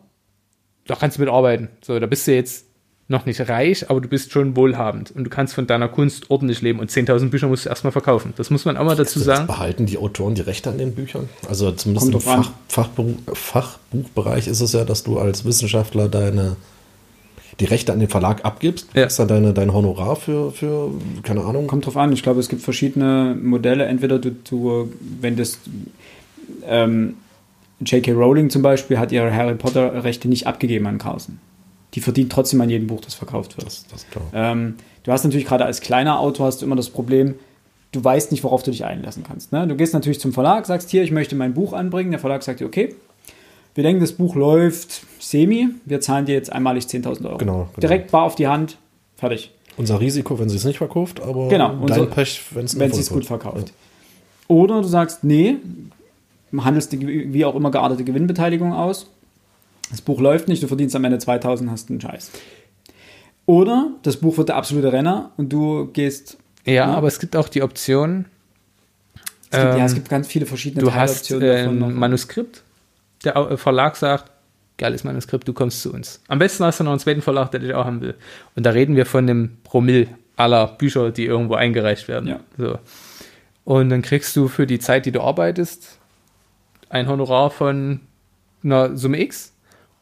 [0.88, 1.70] da kannst du mitarbeiten.
[1.84, 2.66] So, da bist du jetzt
[3.12, 6.62] noch nicht reich, aber du bist schon wohlhabend und du kannst von deiner Kunst ordentlich
[6.62, 8.34] leben und 10.000 Bücher musst du erstmal verkaufen.
[8.38, 9.46] Das muss man auch mal dazu sagen.
[9.48, 11.30] Behalten die Autoren die Rechte an den Büchern?
[11.48, 12.32] Also zumindest Kommt im.
[12.32, 16.56] Fach, Fachbuch, Fachbuchbereich ist es ja, dass du als Wissenschaftler deine
[17.60, 19.04] die Rechte an den Verlag abgibst, Ja.
[19.04, 20.90] kriegst dann deine, dein Honorar für, für,
[21.22, 22.12] keine Ahnung, Kommt drauf an.
[22.12, 23.86] Ich glaube, es gibt verschiedene Modelle.
[23.86, 25.60] Entweder du, du wenn das
[26.66, 27.16] ähm,
[27.86, 28.14] J.K.
[28.14, 31.40] Rowling zum Beispiel hat ihre Harry Potter-Rechte nicht abgegeben an Carlsen.
[31.94, 33.68] Die verdient trotzdem an jedem Buch, das verkauft wird.
[33.68, 34.06] das, das.
[34.34, 37.36] Ähm, du hast natürlich gerade als kleiner Autor hast du immer das Problem,
[37.92, 39.52] du weißt nicht, worauf du dich einlassen kannst.
[39.52, 39.68] Ne?
[39.68, 42.12] Du gehst natürlich zum Verlag, sagst hier, ich möchte mein Buch anbringen.
[42.12, 42.96] Der Verlag sagt dir, okay,
[43.76, 47.38] wir denken, das Buch läuft semi, wir zahlen dir jetzt einmalig 10.000 Euro.
[47.38, 47.70] Genau, genau.
[47.80, 48.78] Direkt bar auf die Hand,
[49.18, 49.52] fertig.
[49.78, 52.92] Unser Risiko, wenn sie es nicht verkauft, aber Genau, dein unser- Pech, wenn es wenn
[52.92, 53.72] sie es gut verkauft.
[54.48, 55.56] Oder du sagst, nee,
[56.58, 59.08] handelst die, wie auch immer geartete Gewinnbeteiligung aus.
[59.92, 62.32] Das Buch läuft nicht, du verdienst am Ende 2000, hast einen Scheiß.
[63.46, 66.38] Oder das Buch wird der absolute Renner und du gehst.
[66.66, 66.86] Ja, Ja.
[66.94, 68.26] aber es gibt auch die Option,
[69.54, 72.64] Es gibt, ja, Ähm, es gibt ganz viele verschiedene du hast Teiloptionen äh, ein Manuskript,
[73.26, 74.32] der äh, Verlag sagt,
[74.78, 76.22] geiles Manuskript, du kommst zu uns.
[76.30, 78.16] Am besten hast du noch einen zweiten Verlag, der dich auch haben will.
[78.56, 82.30] Und da reden wir von einem Promille aller Bücher, die irgendwo eingereicht werden.
[82.30, 82.40] Ja.
[82.58, 82.80] So.
[83.66, 86.00] Und dann kriegst du für die Zeit, die du arbeitest,
[86.90, 88.00] ein Honorar von
[88.64, 89.54] einer Summe X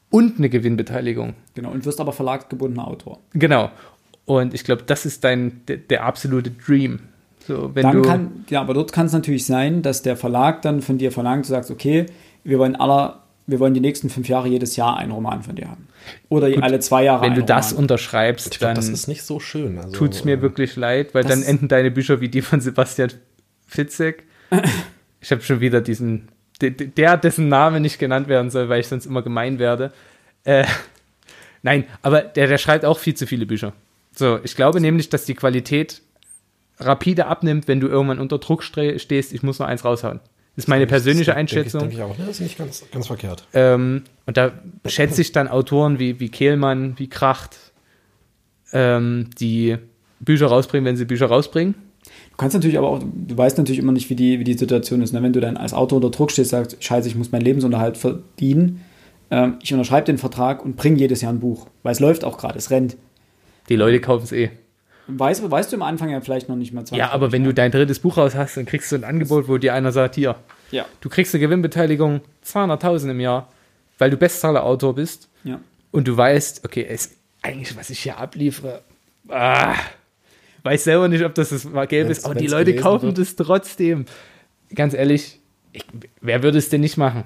[0.10, 1.36] und eine Gewinnbeteiligung.
[1.54, 3.20] Genau, und wirst aber verlagsgebundener Autor.
[3.34, 3.72] Genau.
[4.26, 7.00] Und ich glaube, das ist dein der, der absolute Dream.
[7.48, 10.62] So, wenn dann du kann, ja, aber dort kann es natürlich sein, dass der Verlag
[10.62, 12.06] dann von dir verlangt, du sagst, okay,
[12.44, 15.68] wir wollen aller, wir wollen die nächsten fünf Jahre jedes Jahr einen Roman von dir
[15.68, 15.88] haben.
[16.30, 17.86] Oder Gut, alle zwei Jahre wenn du einen das Roman.
[17.86, 19.80] unterschreibst, Ich dann das ist nicht so schön.
[19.80, 22.62] Also, tut es mir äh, wirklich leid, weil dann enden deine Bücher wie die von
[22.62, 23.12] Sebastian
[23.66, 24.26] Fitzek.
[25.22, 26.28] ich habe schon wieder diesen,
[26.62, 29.92] de- de- der, dessen Name nicht genannt werden soll, weil ich sonst immer gemein werde.
[30.44, 30.66] Äh,
[31.64, 33.74] nein, aber der, der schreibt auch viel zu viele Bücher.
[34.16, 36.02] So, ich glaube nämlich, dass die Qualität
[36.80, 40.20] rapide abnimmt, wenn du irgendwann unter Druck stehst, ich muss noch eins raushauen.
[40.56, 41.82] Das ist meine persönliche Einschätzung.
[41.82, 42.26] Denke ich, denke ich auch.
[42.26, 43.46] Das ist nicht ganz, ganz verkehrt.
[43.54, 44.52] Ähm, und da
[44.86, 47.58] schätze ich dann Autoren wie, wie Kehlmann, wie Kracht,
[48.74, 49.78] ähm, die
[50.20, 51.76] Bücher rausbringen, wenn sie Bücher rausbringen.
[52.40, 55.02] Du kannst natürlich aber auch, du weißt natürlich immer nicht, wie die, wie die Situation
[55.02, 55.12] ist.
[55.12, 55.22] Ne?
[55.22, 58.80] Wenn du dann als Autor unter Druck stehst, sagst, scheiße, ich muss meinen Lebensunterhalt verdienen,
[59.30, 61.68] ähm, ich unterschreibe den Vertrag und bringe jedes Jahr ein Buch.
[61.84, 62.96] Weil es läuft auch gerade, es rennt.
[63.68, 64.52] Die Leute kaufen es eh.
[65.08, 67.72] Weißt, weißt du am Anfang ja vielleicht noch nicht mal Ja, aber wenn du dein
[67.72, 70.38] drittes Buch raus hast, dann kriegst du ein Angebot, wo dir einer sagt, hier,
[70.72, 73.50] Ja, du kriegst eine Gewinnbeteiligung 200.000 im Jahr,
[73.98, 75.60] weil du Bestseller-Autor bist ja.
[75.92, 78.82] und du weißt, okay, es, eigentlich, was ich hier abliefere,
[79.28, 79.76] ah,
[80.64, 83.18] weiß selber nicht, ob das das Gelb Wenn's- ist, aber die Leute kaufen wird.
[83.20, 84.06] das trotzdem.
[84.76, 85.40] Ganz ehrlich,
[85.74, 85.84] ich,
[86.22, 87.24] wer würde es denn nicht machen?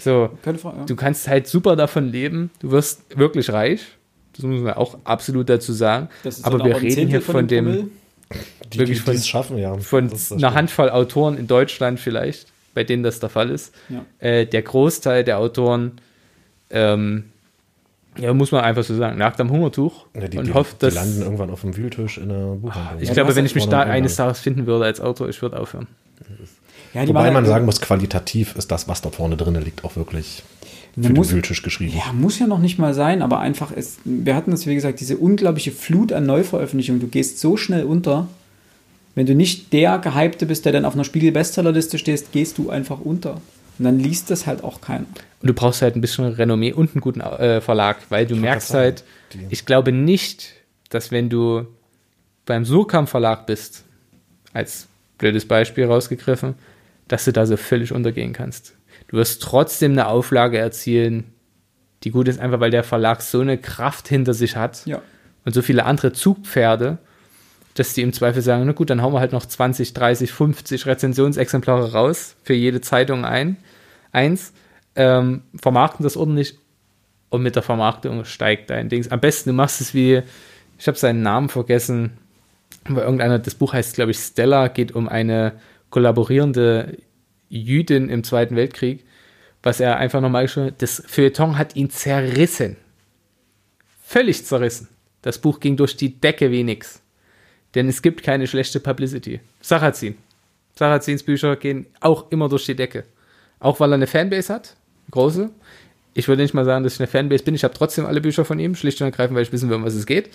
[0.00, 0.78] So, Keine Frage.
[0.78, 0.84] Ja.
[0.84, 3.82] du kannst halt super davon leben, du wirst wirklich reich.
[4.34, 6.08] Das muss man auch absolut dazu sagen.
[6.22, 7.90] Das ist Aber wir reden Zehntel hier von dem dem.
[8.72, 9.76] Die, Wirklich die, von- die es schaffen, ja.
[9.76, 10.54] von Das- das einer stimmt.
[10.54, 13.74] Handvoll Autoren in Deutschland vielleicht, bei denen das der Fall ist.
[13.90, 14.06] Ja.
[14.26, 16.00] Äh, der Großteil der Autoren,
[16.70, 17.24] ähm,
[18.18, 20.86] ja, muss man einfach so sagen, nagt am Hungertuch Ja, die, und die, hofft, die
[20.86, 20.94] dass.
[20.94, 23.00] landen irgendwann auf dem Wühltisch in der Buchhandlung.
[23.02, 24.16] ich Ja, glaube, wenn ich mich da eines.
[24.16, 25.86] Tages finden würde als Autor, ich würde aufhören.
[26.94, 29.96] Ja, die Wobei man sagen muss, qualitativ ist das, was da vorne drin liegt, auch
[29.96, 30.42] wirklich
[30.94, 31.94] für den muss- Wühltisch geschrieben.
[31.96, 35.00] Ja, muss ja noch nicht mal sein, aber einfach ist, wir hatten das, wie gesagt,
[35.00, 37.00] diese unglaubliche Flut an Neuveröffentlichungen.
[37.00, 38.28] Du gehst so schnell unter.
[39.14, 43.00] Wenn du nicht der Gehypte bist, der dann auf einer Spiegel-Bestsellerliste stehst, gehst du einfach
[43.00, 43.40] unter.
[43.82, 45.06] Und dann liest das halt auch keiner.
[45.40, 48.68] Und du brauchst halt ein bisschen Renommee und einen guten äh, Verlag, weil du merkst
[48.68, 50.52] grad sagen, halt, die- ich glaube nicht,
[50.90, 51.66] dass wenn du
[52.46, 53.82] beim Surkamp Verlag bist,
[54.52, 54.86] als
[55.18, 56.54] blödes Beispiel rausgegriffen,
[57.08, 58.74] dass du da so völlig untergehen kannst.
[59.08, 61.32] Du wirst trotzdem eine Auflage erzielen,
[62.04, 65.02] die gut ist, einfach weil der Verlag so eine Kraft hinter sich hat Ja.
[65.44, 66.98] und so viele andere Zugpferde,
[67.74, 70.86] dass die im Zweifel sagen, na gut, dann hauen wir halt noch 20, 30, 50
[70.86, 73.56] Rezensionsexemplare raus, für jede Zeitung ein,
[74.12, 74.52] eins,
[74.94, 76.58] ähm, vermarkten das ordentlich
[77.30, 79.08] und mit der Vermarktung steigt dein Dings.
[79.08, 80.22] Am besten, du machst es wie,
[80.78, 82.12] ich habe seinen Namen vergessen,
[82.84, 85.54] aber irgendeiner, das Buch heißt, glaube ich, Stella, geht um eine
[85.90, 86.98] kollaborierende
[87.48, 89.04] Jüdin im Zweiten Weltkrieg,
[89.62, 90.82] was er einfach nochmal geschrieben hat.
[90.82, 92.76] Das Feuilleton hat ihn zerrissen.
[94.02, 94.88] Völlig zerrissen.
[95.22, 97.00] Das Buch ging durch die Decke wie nix.
[97.74, 99.40] Denn es gibt keine schlechte Publicity.
[99.60, 100.16] Sarrazin.
[100.74, 103.04] Sarrazins Bücher gehen auch immer durch die Decke.
[103.62, 104.74] Auch weil er eine Fanbase hat.
[105.12, 105.50] Große.
[106.14, 107.54] Ich würde nicht mal sagen, dass ich eine Fanbase bin.
[107.54, 109.84] Ich habe trotzdem alle Bücher von ihm, schlicht und ergreifend, weil ich wissen will, um
[109.84, 110.30] was es geht.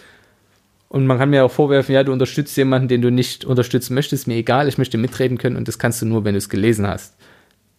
[0.89, 4.27] Und man kann mir auch vorwerfen, ja, du unterstützt jemanden, den du nicht unterstützen möchtest.
[4.27, 6.87] Mir egal, ich möchte mitreden können und das kannst du nur, wenn du es gelesen
[6.87, 7.15] hast.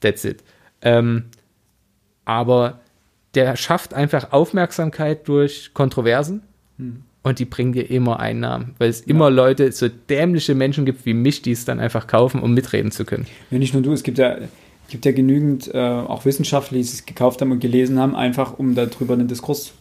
[0.00, 0.44] That's it.
[0.82, 1.24] Ähm,
[2.26, 2.80] aber
[3.34, 6.42] der schafft einfach Aufmerksamkeit durch Kontroversen
[7.22, 11.14] und die bringen dir immer Einnahmen, weil es immer Leute, so dämliche Menschen gibt wie
[11.14, 13.26] mich, die es dann einfach kaufen, um mitreden zu können.
[13.50, 14.36] Ja, nicht nur du, es gibt ja,
[14.88, 18.74] gibt ja genügend äh, auch Wissenschaftler, die es gekauft haben und gelesen haben, einfach um
[18.74, 19.72] darüber einen Diskurs.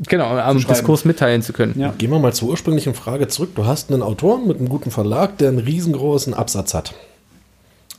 [0.00, 0.66] Genau, um schreiben.
[0.66, 1.78] Diskurs mitteilen zu können.
[1.78, 1.94] Ja.
[1.96, 3.54] Gehen wir mal zur ursprünglichen Frage zurück.
[3.54, 6.94] Du hast einen Autoren mit einem guten Verlag, der einen riesengroßen Absatz hat.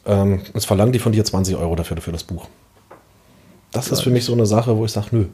[0.05, 2.47] Ähm, es verlangen die von dir 20 Euro dafür, für das Buch.
[3.71, 5.25] Das ist für mich so eine Sache, wo ich sage, nö,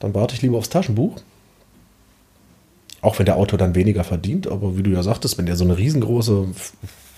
[0.00, 1.16] dann warte ich lieber aufs Taschenbuch.
[3.02, 5.64] Auch wenn der Autor dann weniger verdient, aber wie du ja sagtest, wenn der so
[5.64, 6.46] eine riesengroße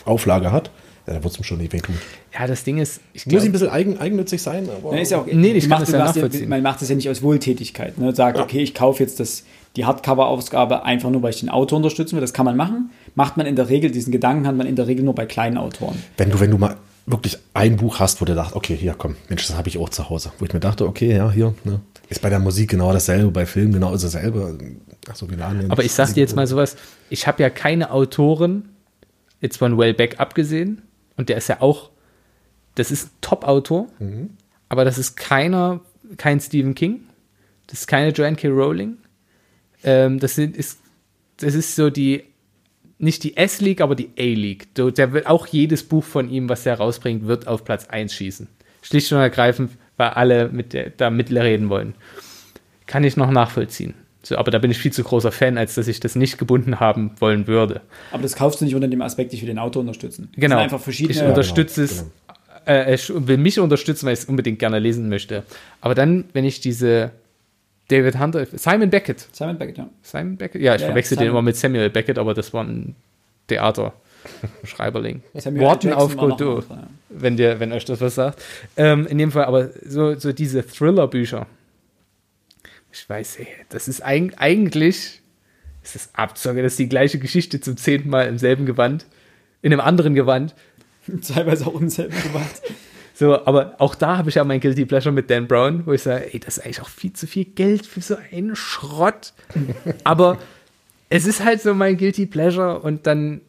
[0.04, 0.70] Auflage hat,
[1.08, 1.96] ja, dann wird es ihm schon nicht wehtun.
[2.38, 5.10] Ja, das Ding ist, ich Muss ein glaube, bisschen eigen, eigennützig sein, aber Ja, ist
[5.10, 6.48] ja auch, Nee, ich kann das ja nachvollziehen.
[6.48, 7.98] man macht das ja nicht aus Wohltätigkeit.
[7.98, 8.14] Ne?
[8.14, 9.44] Sagt, okay, ich kaufe jetzt das,
[9.76, 12.20] die Hardcover-Ausgabe einfach nur, weil ich den Autor unterstützen will.
[12.20, 12.90] Das kann man machen.
[13.14, 15.56] Macht man in der Regel, diesen Gedanken hat man in der Regel nur bei kleinen
[15.58, 15.96] Autoren.
[16.16, 19.16] wenn du, wenn du mal wirklich ein Buch hast, wo du dachtest, okay, hier, komm,
[19.30, 20.30] Mensch, das habe ich auch zu Hause.
[20.38, 21.80] Wo ich mir dachte, okay, ja, hier, ne.
[22.10, 24.58] Ist bei der Musik genau dasselbe, bei Filmen genau dasselbe.
[25.10, 26.76] Ach so, wir laden ja aber ich sag dir jetzt mal sowas,
[27.10, 28.70] ich habe ja keine Autoren,
[29.40, 30.82] jetzt von Wellbeck abgesehen,
[31.18, 31.90] und der ist ja auch,
[32.76, 33.88] das ist ein Top-Autor,
[34.70, 35.80] aber das ist keiner,
[36.16, 37.00] kein Stephen King,
[37.66, 38.48] das ist keine Joanne K.
[38.48, 38.96] Rowling,
[39.84, 40.80] ähm, das, sind, ist,
[41.36, 42.24] das ist so die,
[42.98, 44.74] nicht die S-League, aber die A-League.
[44.74, 48.48] Der wird auch jedes Buch von ihm, was er rausbringt, wird auf Platz 1 schießen.
[48.82, 51.94] Schlicht und ergreifend, weil alle mit der, da mitreden wollen.
[52.86, 53.94] Kann ich noch nachvollziehen.
[54.28, 56.80] So, aber da bin ich viel zu großer Fan, als dass ich das nicht gebunden
[56.80, 57.80] haben wollen würde.
[58.12, 60.28] Aber das kaufst du nicht unter dem Aspekt, ich will den Autor unterstützen.
[60.34, 60.56] Das Genau.
[60.56, 61.18] sind einfach verschiedene.
[61.18, 62.02] Ich unterstütze genau,
[62.66, 65.44] es, äh, ich will mich unterstützen, weil ich es unbedingt gerne lesen möchte.
[65.80, 67.10] Aber dann, wenn ich diese
[67.88, 69.88] David Hunter, Simon Beckett, Simon Beckett, ja.
[70.02, 70.60] Simon Beckett?
[70.60, 71.30] Ja, ich Ja, ja, verwechsel den Simon.
[71.36, 72.96] immer mit Samuel Beckett, aber das war ein
[73.46, 75.22] Theater-Schreiberling.
[75.54, 76.82] Worten auf Godot, ja.
[77.08, 78.42] wenn, dir, wenn euch das was sagt.
[78.76, 81.46] Ähm, in dem Fall, aber so, so diese Thriller-Bücher,
[82.92, 85.20] ich weiß, ey, das ist eig eigentlich,
[85.82, 89.06] ist das Abzocke, das ist die gleiche Geschichte zum zehnten Mal im selben Gewand,
[89.62, 90.54] in einem anderen Gewand.
[91.34, 92.50] Teilweise auch im selben Gewand.
[93.14, 96.02] So, aber auch da habe ich ja mein Guilty Pleasure mit Dan Brown, wo ich
[96.02, 99.32] sage, ey, das ist eigentlich auch viel zu viel Geld für so einen Schrott.
[100.04, 100.38] aber
[101.08, 103.40] es ist halt so mein Guilty Pleasure und dann,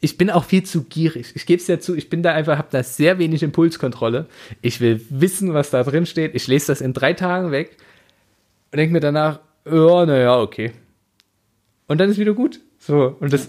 [0.00, 1.32] ich bin auch viel zu gierig.
[1.36, 4.26] Ich gebe es ja zu, ich bin da einfach, habe da sehr wenig Impulskontrolle.
[4.62, 6.34] Ich will wissen, was da drin steht.
[6.34, 7.76] Ich lese das in drei Tagen weg
[8.74, 9.38] und denke mir danach,
[9.70, 10.72] ja, naja, okay.
[11.86, 12.58] Und dann ist wieder gut.
[12.80, 13.48] So, und das,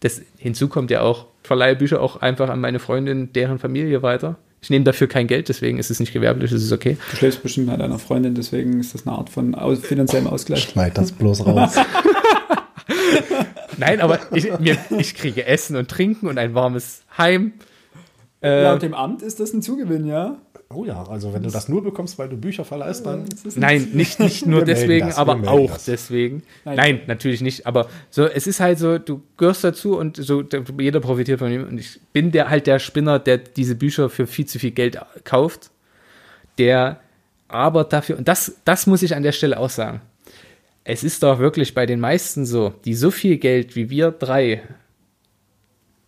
[0.00, 4.02] das hinzu kommt ja auch, ich verleihe Bücher auch einfach an meine Freundin, deren Familie
[4.02, 4.36] weiter.
[4.60, 6.96] Ich nehme dafür kein Geld, deswegen ist es nicht gewerblich, es ist okay.
[7.12, 10.64] Du schläfst bestimmt mit deiner Freundin, deswegen ist das eine Art von finanziellem Ausgleich.
[10.64, 11.76] Schneid das bloß raus.
[13.78, 17.52] Nein, aber ich, mir, ich kriege Essen und Trinken und ein warmes Heim.
[18.42, 20.38] Äh, Laut dem Amt ist das ein Zugewinn, ja?
[20.70, 23.26] Oh ja, also wenn du das nur bekommst, weil du Bücher verleihst, dann.
[23.54, 25.84] Nein, nicht, nicht nur deswegen, das, aber auch das.
[25.84, 26.42] deswegen.
[26.64, 26.76] Nein.
[26.76, 27.00] Nein.
[27.06, 27.66] natürlich nicht.
[27.66, 31.52] Aber so, es ist halt so, du gehörst dazu und so, der- jeder profitiert von
[31.52, 31.64] ihm.
[31.68, 34.98] Und ich bin der halt der Spinner, der diese Bücher für viel zu viel Geld
[35.24, 35.70] kauft,
[36.58, 36.98] der
[37.46, 40.00] aber dafür, und das, das muss ich an der Stelle auch sagen.
[40.82, 44.62] Es ist doch wirklich bei den meisten so, die so viel Geld wie wir drei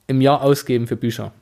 [0.06, 1.32] im Jahr ausgeben für Bücher.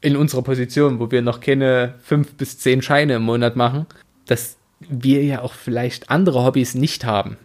[0.00, 3.86] In unserer Position, wo wir noch keine fünf bis zehn Scheine im Monat machen,
[4.26, 7.36] dass wir ja auch vielleicht andere Hobbys nicht haben.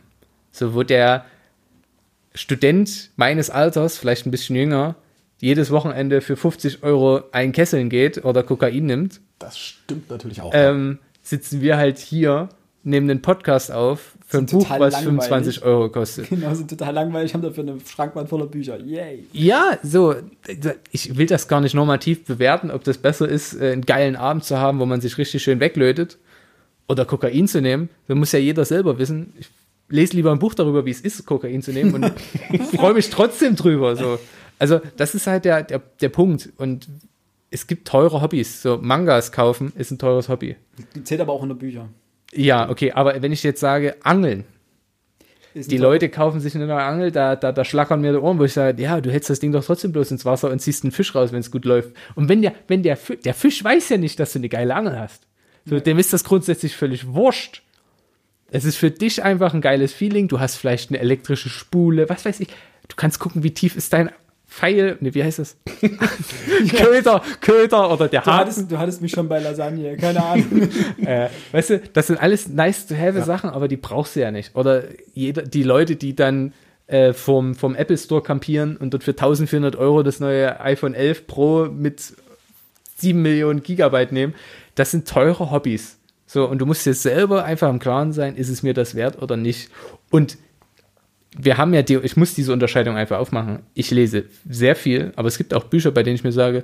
[0.52, 1.26] So, wo der
[2.36, 4.96] Student meines Alters, vielleicht ein bisschen jünger,
[5.40, 10.52] jedes Wochenende für 50 Euro ein Kesseln geht oder Kokain nimmt, Das stimmt natürlich auch.
[10.54, 12.50] ähm, sitzen wir halt hier,
[12.84, 15.04] nehmen einen Podcast auf für ein Buch, was langweilig.
[15.04, 16.30] 25 Euro kostet.
[16.30, 18.80] Genau, sind total langweilig, haben dafür eine Schrankwand voller Bücher.
[18.80, 19.28] Yay.
[19.32, 20.16] Ja, so,
[20.92, 24.44] ich will das gar nicht normativ bewerten, ob das besser ist, äh, einen geilen Abend
[24.44, 26.18] zu haben, wo man sich richtig schön weglötet
[26.88, 27.90] oder Kokain zu nehmen.
[28.08, 29.34] Da muss ja jeder selber wissen.
[29.40, 29.50] Ich
[29.88, 32.12] lese lieber ein Buch darüber, wie es ist, Kokain zu nehmen und
[32.76, 33.96] freue mich trotzdem drüber.
[33.96, 34.18] So.
[34.58, 36.50] Also, das ist halt der, der, der Punkt.
[36.58, 36.88] Und
[37.52, 38.64] es gibt teure Hobbys.
[38.64, 40.56] So, Mangas kaufen ist ein teures Hobby.
[40.96, 41.88] Die zählt aber auch unter Bücher.
[42.36, 44.46] Ja, okay, aber wenn ich jetzt sage, Angeln,
[45.54, 48.40] Ist die Leute kaufen sich eine neue Angel, da, da, da schlackern mir die Ohren,
[48.40, 50.84] wo ich sage, ja, du hältst das Ding doch trotzdem bloß ins Wasser und ziehst
[50.84, 51.92] einen Fisch raus, wenn es gut läuft.
[52.16, 55.00] Und wenn der, wenn der, der Fisch weiß ja nicht, dass du eine geile Angel
[55.00, 55.28] hast.
[55.66, 57.62] So, dem ist das grundsätzlich völlig wurscht.
[58.52, 60.28] Es ist für dich einfach ein geiles Feeling.
[60.28, 62.50] Du hast vielleicht eine elektrische Spule, was weiß ich.
[62.88, 64.12] Du kannst gucken, wie tief ist dein
[64.54, 64.98] Pfeil.
[65.00, 65.58] Ne, wie heißt das?
[66.70, 68.40] Köder, Köder oder der Du Haken.
[68.40, 70.70] hattest, du hattest mich schon bei Lasagne, keine Ahnung.
[71.06, 74.32] Äh, weißt du, das sind alles nice to have Sachen, aber die brauchst du ja
[74.32, 74.56] nicht.
[74.56, 76.54] Oder jeder, die Leute, die dann
[76.88, 81.28] äh, vom, vom Apple Store kampieren und dort für 1400 Euro das neue iPhone 11
[81.28, 82.14] Pro mit
[82.98, 84.34] 7 Millionen Gigabyte nehmen,
[84.76, 85.98] das sind teure Hobbys.
[86.28, 89.22] So, und du musst dir selber einfach im Klaren sein, ist es mir das wert
[89.22, 89.70] oder nicht.
[90.10, 90.38] Und
[91.38, 93.60] wir haben ja, die, ich muss diese Unterscheidung einfach aufmachen.
[93.74, 96.64] Ich lese sehr viel, aber es gibt auch Bücher, bei denen ich mir sage,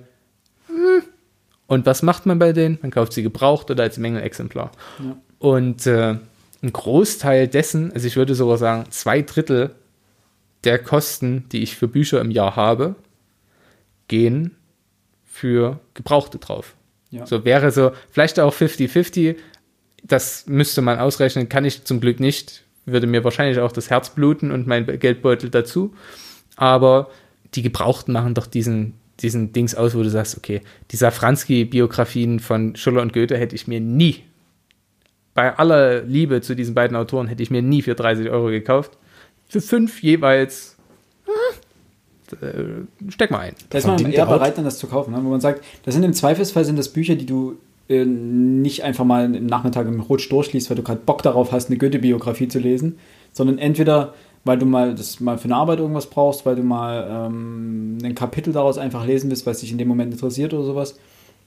[0.68, 1.04] hm,
[1.68, 2.78] und was macht man bei denen?
[2.82, 4.72] Man kauft sie gebraucht oder als Mängelexemplar.
[5.00, 5.18] Ja.
[5.40, 6.18] Und äh,
[6.62, 9.76] ein Großteil dessen, also ich würde sogar sagen, zwei Drittel
[10.64, 12.96] der Kosten, die ich für Bücher im Jahr habe,
[14.08, 14.56] gehen
[15.26, 16.76] für Gebrauchte drauf.
[17.12, 17.26] Ja.
[17.26, 19.36] So wäre so, vielleicht auch 50-50,
[20.04, 24.10] das müsste man ausrechnen, kann ich zum Glück nicht, würde mir wahrscheinlich auch das Herz
[24.10, 25.94] bluten und mein Geldbeutel dazu.
[26.56, 27.10] Aber
[27.56, 32.76] die Gebrauchten machen doch diesen, diesen Dings aus, wo du sagst, okay, die Safranski-Biografien von
[32.76, 34.24] Schuller und Goethe hätte ich mir nie,
[35.34, 38.98] bei aller Liebe zu diesen beiden Autoren, hätte ich mir nie für 30 Euro gekauft.
[39.48, 40.76] Für fünf jeweils,
[42.42, 43.56] äh, steck mal ein.
[43.70, 45.14] Da ist man eher bereit, dann das zu kaufen.
[45.14, 45.24] Ne?
[45.24, 47.58] Wo man sagt, das sind im Zweifelsfall sind das Bücher, die du
[47.90, 51.70] äh, nicht einfach mal im Nachmittag im Rutsch durchliest, weil du gerade Bock darauf hast,
[51.70, 53.00] eine Goethe-Biografie zu lesen,
[53.34, 54.14] sondern entweder,
[54.46, 58.16] weil du mal das mal für eine Arbeit irgendwas brauchst, weil du mal ähm, ein
[58.16, 61.00] Kapitel daraus einfach lesen willst, was dich in dem Moment interessiert oder sowas.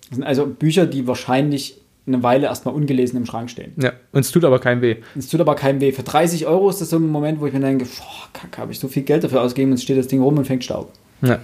[0.08, 3.72] Das sind also Bücher, die wahrscheinlich eine Weile erstmal ungelesen im Schrank stehen.
[3.80, 4.96] Ja, uns tut aber kein weh.
[5.16, 5.92] Es tut aber keinem weh.
[5.92, 8.72] Für 30 Euro ist das so ein Moment, wo ich mir denke, boah, kacke, habe
[8.72, 10.92] ich so viel Geld dafür ausgegeben und es steht das Ding rum und fängt Staub.
[11.22, 11.38] Ja.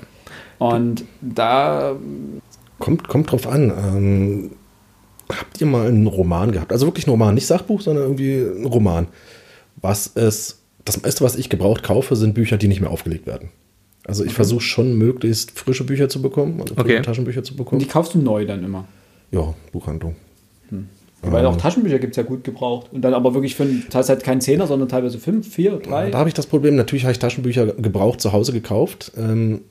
[0.58, 1.94] Und da
[2.78, 3.70] Kommt, kommt drauf an.
[3.70, 4.50] Ähm,
[5.30, 6.72] habt ihr mal einen Roman gehabt?
[6.72, 9.06] Also wirklich einen Roman, nicht Sachbuch, sondern irgendwie ein Roman.
[9.80, 13.50] Was es, das meiste, was ich gebraucht kaufe, sind Bücher, die nicht mehr aufgelegt werden.
[14.04, 17.02] Also ich versuche schon möglichst frische Bücher zu bekommen, also frische Okay.
[17.02, 17.78] Taschenbücher zu Und bekommen.
[17.80, 18.86] die kaufst du neu dann immer.
[19.30, 20.16] Ja, Buchhandlung.
[21.20, 22.88] Weil auch Taschenbücher gibt es ja gut gebraucht.
[22.92, 25.72] Und dann aber wirklich für einen, das heißt halt kein Zehner, sondern teilweise fünf, vier,
[25.78, 26.10] drei.
[26.10, 29.12] Da habe ich das Problem, natürlich habe ich Taschenbücher gebraucht zu Hause gekauft.
[29.16, 29.62] Ähm,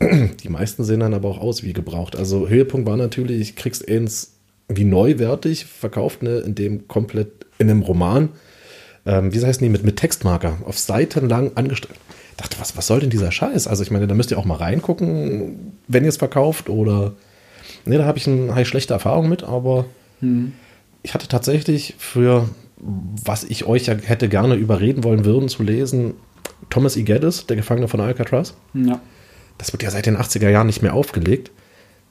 [0.00, 2.16] die meisten sehen dann aber auch aus wie gebraucht.
[2.16, 4.33] Also Höhepunkt war natürlich, kriegst eins
[4.68, 8.30] wie neuwertig verkauft, ne, in dem komplett in einem Roman,
[9.06, 11.98] ähm, wie heißt die, mit, mit Textmarker, auf Seiten lang angestellt.
[12.36, 13.68] Dachte, was, was soll denn dieser Scheiß?
[13.68, 17.12] Also ich meine, da müsst ihr auch mal reingucken, wenn ihr es verkauft oder.
[17.84, 19.84] Ne, da habe ich, ein, hab ich schlechte Erfahrungen mit, aber
[21.02, 22.48] ich hatte tatsächlich für,
[22.78, 26.14] was ich euch ja hätte gerne überreden wollen würden zu lesen,
[26.70, 27.02] Thomas E.
[27.02, 28.54] Geddes, der Gefangene von Alcatraz.
[28.72, 29.00] Ja.
[29.58, 31.50] Das wird ja seit den 80er Jahren nicht mehr aufgelegt.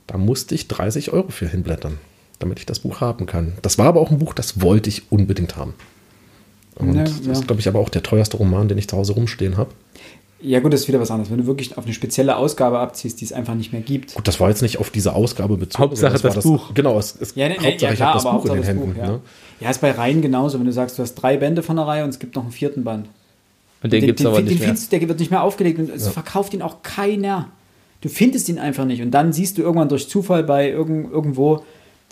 [0.07, 1.97] Da musste ich 30 Euro für hinblättern,
[2.43, 3.53] damit ich das Buch haben kann.
[3.61, 5.73] Das war aber auch ein Buch, das wollte ich unbedingt haben.
[6.75, 7.31] Und Ja, das ja.
[7.31, 9.71] ist, glaube ich, aber auch der teuerste Roman, den ich zu Hause rumstehen habe.
[10.41, 11.31] ja, gut, das ist wieder was anderes.
[11.31, 14.15] Wenn du wirklich auf eine spezielle Ausgabe abziehst, die es einfach nicht mehr gibt.
[14.15, 15.83] Gut, das war jetzt nicht auf diese Ausgabe bezogen.
[15.83, 16.73] Hauptsache sondern das war Buch.
[16.73, 18.59] Genau, es, es, Ja, ne, Hauptsache ja ich klar, habe das aber Buch in den
[18.59, 18.93] das Händen.
[18.93, 19.07] Buch, ja.
[19.07, 19.19] ne?
[19.61, 20.59] ja, ist bei Reihen genauso.
[20.59, 22.51] Wenn du sagst, du hast drei Bände von der Reihe und es gibt noch einen
[22.51, 23.07] vierten Band.
[23.81, 24.67] Und den, den gibt es den, aber den nicht mehr.
[24.67, 27.49] findest der wird nicht mehr aufgelegt und es verkauft ihn auch keiner.
[28.01, 29.01] Du findest ihn einfach nicht.
[29.01, 31.63] Und dann siehst du irgendwann durch Zufall bei irgend, irgendwo,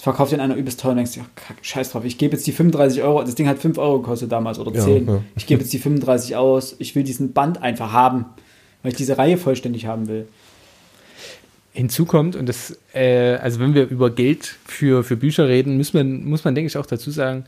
[0.01, 2.51] verkauft ihn einer übelst teuer und denkst, ja, kack, scheiß drauf, ich gebe jetzt die
[2.51, 5.07] 35 Euro, das Ding hat 5 Euro gekostet damals oder Ja, 10.
[5.07, 5.21] ja.
[5.35, 8.25] Ich gebe jetzt die 35 aus, ich will diesen Band einfach haben,
[8.81, 10.27] weil ich diese Reihe vollständig haben will.
[11.73, 15.93] Hinzu kommt, und das, äh, also wenn wir über Geld für, für Bücher reden, muss
[15.93, 17.45] man, muss man, denke ich, auch dazu sagen,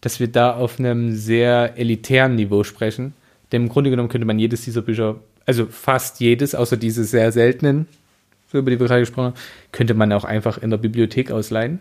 [0.00, 3.12] dass wir da auf einem sehr elitären Niveau sprechen.
[3.50, 7.32] Denn im Grunde genommen könnte man jedes dieser Bücher, also fast jedes, außer diese sehr
[7.32, 7.88] seltenen,
[8.50, 9.34] so über die wir gerade gesprochen haben,
[9.72, 11.78] könnte man auch einfach in der Bibliothek ausleihen.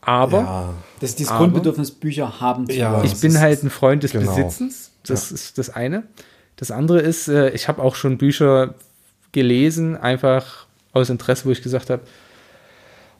[0.00, 3.02] Aber Ja, Das ist dieses Aber- Grundbedürfnis, Bücher haben zu Ja.
[3.04, 4.34] ich bin ist- halt ein Freund des genau.
[4.34, 4.90] Besitzens.
[5.06, 6.02] Das ist das eine.
[6.56, 8.74] Das andere ist, äh, ich habe auch schon Bücher
[9.32, 12.02] gelesen, einfach aus Interesse, wo ich gesagt habe,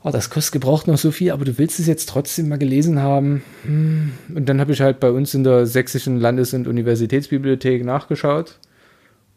[0.02, 3.00] oh, das kostet gebraucht noch so viel, aber du willst es jetzt trotzdem mal gelesen
[3.00, 3.42] haben.
[3.64, 4.12] Hm.
[4.34, 8.58] Und dann habe ich halt bei uns in der sächsischen Landes- und Universitätsbibliothek nachgeschaut.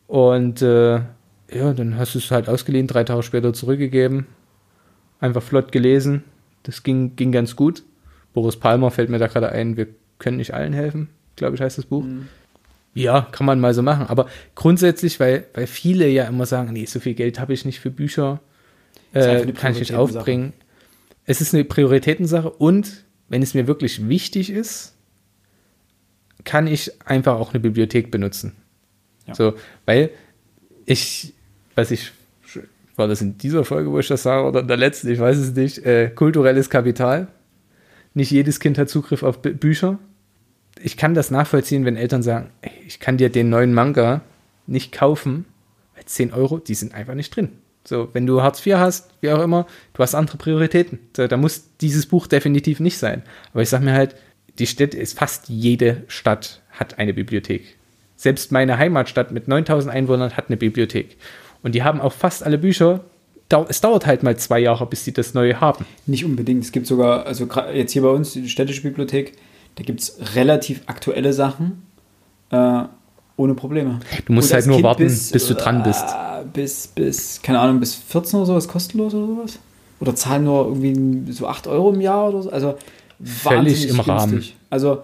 [0.07, 1.01] Und äh,
[1.53, 4.27] ja, dann hast du es halt ausgeliehen, drei Tage später zurückgegeben.
[5.19, 6.23] Einfach flott gelesen.
[6.63, 7.83] Das ging, ging ganz gut.
[8.33, 9.87] Boris Palmer fällt mir da gerade ein, wir
[10.19, 12.05] können nicht allen helfen, glaube ich, heißt das Buch.
[12.93, 14.07] Ja, kann man mal so machen.
[14.07, 17.79] Aber grundsätzlich, weil, weil viele ja immer sagen, nee, so viel Geld habe ich nicht
[17.79, 18.39] für Bücher,
[19.13, 20.53] äh, kann ich nicht aufbringen.
[21.25, 24.95] Es ist eine Prioritätensache und wenn es mir wirklich wichtig ist,
[26.43, 28.55] kann ich einfach auch eine Bibliothek benutzen.
[29.27, 29.35] Ja.
[29.35, 29.53] So,
[29.85, 30.09] weil
[30.85, 31.33] ich,
[31.75, 32.11] was ich,
[32.95, 35.37] war das in dieser Folge, wo ich das sage, oder in der letzten, ich weiß
[35.37, 37.27] es nicht, äh, kulturelles Kapital.
[38.13, 39.97] Nicht jedes Kind hat Zugriff auf Bü- Bücher.
[40.81, 44.21] Ich kann das nachvollziehen, wenn Eltern sagen, ey, ich kann dir den neuen Manga
[44.67, 45.45] nicht kaufen,
[45.95, 47.49] weil 10 Euro, die sind einfach nicht drin.
[47.83, 50.99] So, wenn du Hartz IV hast, wie auch immer, du hast andere Prioritäten.
[51.15, 53.23] So, da muss dieses Buch definitiv nicht sein.
[53.53, 54.15] Aber ich sag mir halt,
[54.59, 57.77] die Städte ist fast jede Stadt hat eine Bibliothek.
[58.17, 61.17] Selbst meine Heimatstadt mit 9000 Einwohnern hat eine Bibliothek.
[61.63, 63.01] Und die haben auch fast alle Bücher.
[63.67, 65.85] Es dauert halt mal zwei Jahre, bis sie das neue haben.
[66.05, 66.63] Nicht unbedingt.
[66.63, 69.33] Es gibt sogar, also jetzt hier bei uns, die städtische Bibliothek,
[69.75, 71.83] da gibt es relativ aktuelle Sachen
[72.49, 72.83] äh,
[73.35, 73.99] ohne Probleme.
[74.25, 76.05] Du musst Und halt nur Kind warten, bis du dran bist.
[76.05, 79.59] äh, Bis, bis, keine Ahnung, bis 14 oder sowas kostenlos oder sowas.
[79.99, 82.49] Oder zahlen nur irgendwie so 8 Euro im Jahr oder so.
[82.51, 82.75] Also
[83.23, 84.43] Völlig im Rahmen.
[84.69, 85.03] Also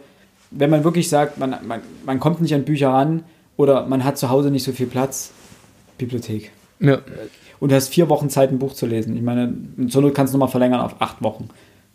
[0.52, 3.24] wenn man wirklich sagt, man, man, man kommt nicht an Bücher ran
[3.58, 5.32] oder man hat zu Hause nicht so viel Platz,
[5.98, 6.52] Bibliothek.
[6.80, 7.00] Ja.
[7.60, 9.16] Und du hast vier Wochen Zeit, ein Buch zu lesen.
[9.16, 9.54] Ich meine,
[9.90, 11.50] zur Not kannst du nochmal verlängern auf acht Wochen.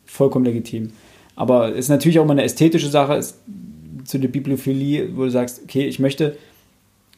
[0.06, 0.90] Vollkommen legitim.
[1.36, 3.36] Aber es ist natürlich auch immer eine ästhetische Sache, ist
[4.04, 6.36] zu der Bibliophilie, wo du sagst, okay, ich möchte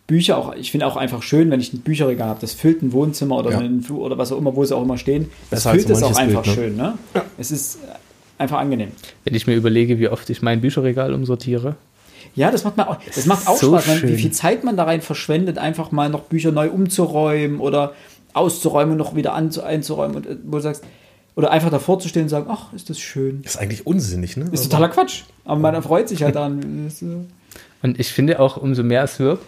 [0.07, 2.93] Bücher auch, ich finde auch einfach schön, wenn ich ein Bücherregal habe, das füllt ein
[2.93, 3.59] Wohnzimmer oder, Ja.
[3.59, 5.31] einen Flur oder was auch immer, wo sie auch immer stehen.
[5.51, 6.63] Das Besser als füllt es auch einfach Bild, ne?
[6.63, 6.95] schön, ne?
[7.39, 7.79] Es ist
[8.37, 8.89] einfach angenehm.
[9.25, 11.77] Wenn ich mir überlege, wie oft ich mein Bücherregal umsortiere.
[12.35, 14.77] Ja, das macht, man auch, das macht auch so Spaß, man, wie viel Zeit man
[14.77, 17.93] da rein verschwendet, einfach mal noch Bücher neu umzuräumen oder
[18.33, 20.85] auszuräumen und noch wieder einzuräumen und äh, wo du sagst,
[21.37, 23.43] oder einfach davor zu stehen und sagen, ach, ist das schön.
[23.45, 24.49] ist eigentlich unsinnig, ne?
[24.53, 25.23] Ist totaler Quatsch.
[25.45, 26.89] Aber man freut sich halt daran.
[26.89, 27.07] Äh,
[27.83, 29.41] Und ich finde auch, umso mehr es wird,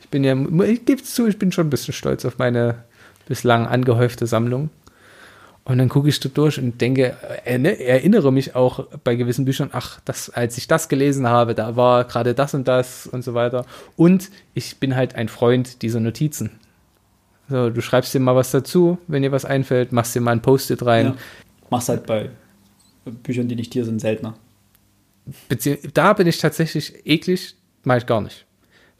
[0.00, 2.76] ich bin ja, ich gebe es zu, ich bin schon ein bisschen stolz auf meine
[3.26, 4.70] bislang angehäufte Sammlung.
[5.66, 9.98] Und dann gucke ich da durch und denke, erinnere mich auch bei gewissen Büchern, ach,
[10.04, 13.66] das, als ich das gelesen habe, da war gerade das und das und so weiter.
[13.96, 16.52] Und ich bin halt ein Freund dieser Notizen.
[17.48, 20.40] So, du schreibst dir mal was dazu, wenn dir was einfällt, machst dir mal ein
[20.40, 21.06] Post-it rein.
[21.06, 21.16] ja.
[21.68, 22.30] Machst halt bei
[23.04, 24.34] Büchern, die nicht hier sind, seltener.
[25.48, 28.46] Bezieh da bin ich tatsächlich eklig, mache ich gar nicht.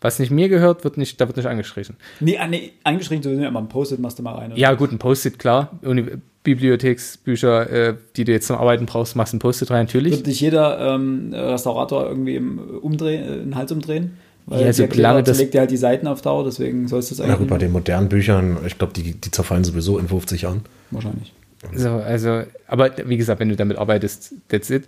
[0.00, 1.96] Was nicht mir gehört, wird nicht, da wird nicht angestrichen.
[2.18, 4.52] Nee, ah, nee angeschrieben sowieso, aber ein Post-it machst du mal rein.
[4.56, 5.78] Ja, gut, ein Post-it, klar.
[5.82, 6.06] Uni
[6.46, 10.12] Bibliotheksbücher, äh, die du jetzt zum Arbeiten brauchst, machst ein Post-it rein, natürlich.
[10.12, 14.16] Wird dich jeder ähm, Restaurator irgendwie im Umdrehen, äh, den Hals umdrehen?
[14.46, 17.14] Weil Ja, der solange das- zerlegt dir halt die Seiten auf Dauer, deswegen sollst du
[17.14, 19.98] es Na eigentlich gut, bei nicht den modernen Büchern, ich glaube, die, die zerfallen sowieso
[19.98, 20.62] in 50 Jahren.
[20.92, 21.32] Wahrscheinlich.
[21.74, 24.84] So, also, aber wie gesagt, wenn du damit arbeitest, that's it.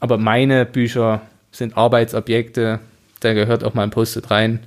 [0.00, 1.20] Aber meine Bücher
[1.52, 2.80] sind Arbeitsobjekte,
[3.20, 4.60] da gehört auch mal ein Post-it rein.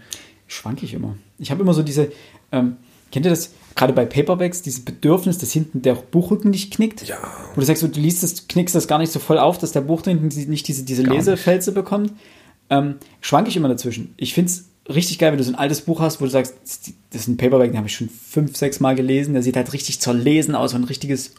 [0.48, 1.16] schwank ich immer.
[1.40, 2.12] Ich habe immer so diese,
[2.52, 2.76] ähm,
[3.12, 7.08] kennt ihr das, gerade bei Paperbacks, dieses Bedürfnis, dass hinten der Buchrücken nicht knickt?
[7.08, 7.18] Ja.
[7.56, 9.72] Wo du sagst, so, du liest das, knickst das gar nicht so voll auf, dass
[9.72, 11.74] der Buch hinten nicht diese, diese Gar nicht.
[11.74, 12.14] Bekommt.
[12.70, 14.14] Ähm, schwank ich immer dazwischen.
[14.18, 16.56] Ich finde es richtig geil, wenn du so ein altes Buch hast, wo du sagst,
[16.64, 19.56] das ist- das ein Paperback, den habe ich schon fünf, sechs Mal gelesen, der sieht
[19.56, 21.34] halt richtig zerlesen aus, so ein richtiges,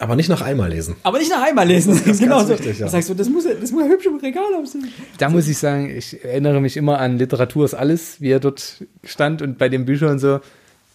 [0.00, 0.94] Aber nicht nach einmal lesen.
[1.02, 1.92] aber nicht nach einmal lesen.
[2.04, 2.54] ist genau ganz so.
[2.54, 2.86] wichtig, ja.
[2.86, 4.88] Du sagst so, das muss, das muss hübsch im Regal aussehen.
[5.18, 8.84] Da muss ich sagen, ich erinnere mich immer an Literatur ist alles, wie er dort
[9.04, 10.38] stand und bei den Büchern so.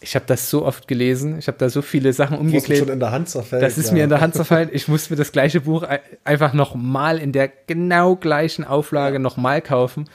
[0.03, 2.79] Ich habe das so oft gelesen, ich habe da so viele Sachen umgeklebt.
[2.79, 3.63] schon in der Hand zerfällt.
[3.63, 3.93] Das ist ja.
[3.93, 4.69] mir in der Hand zerfallen.
[4.71, 9.61] Ich muss mir das gleiche Buch ei- einfach nochmal in der genau gleichen Auflage nochmal
[9.61, 10.09] kaufen.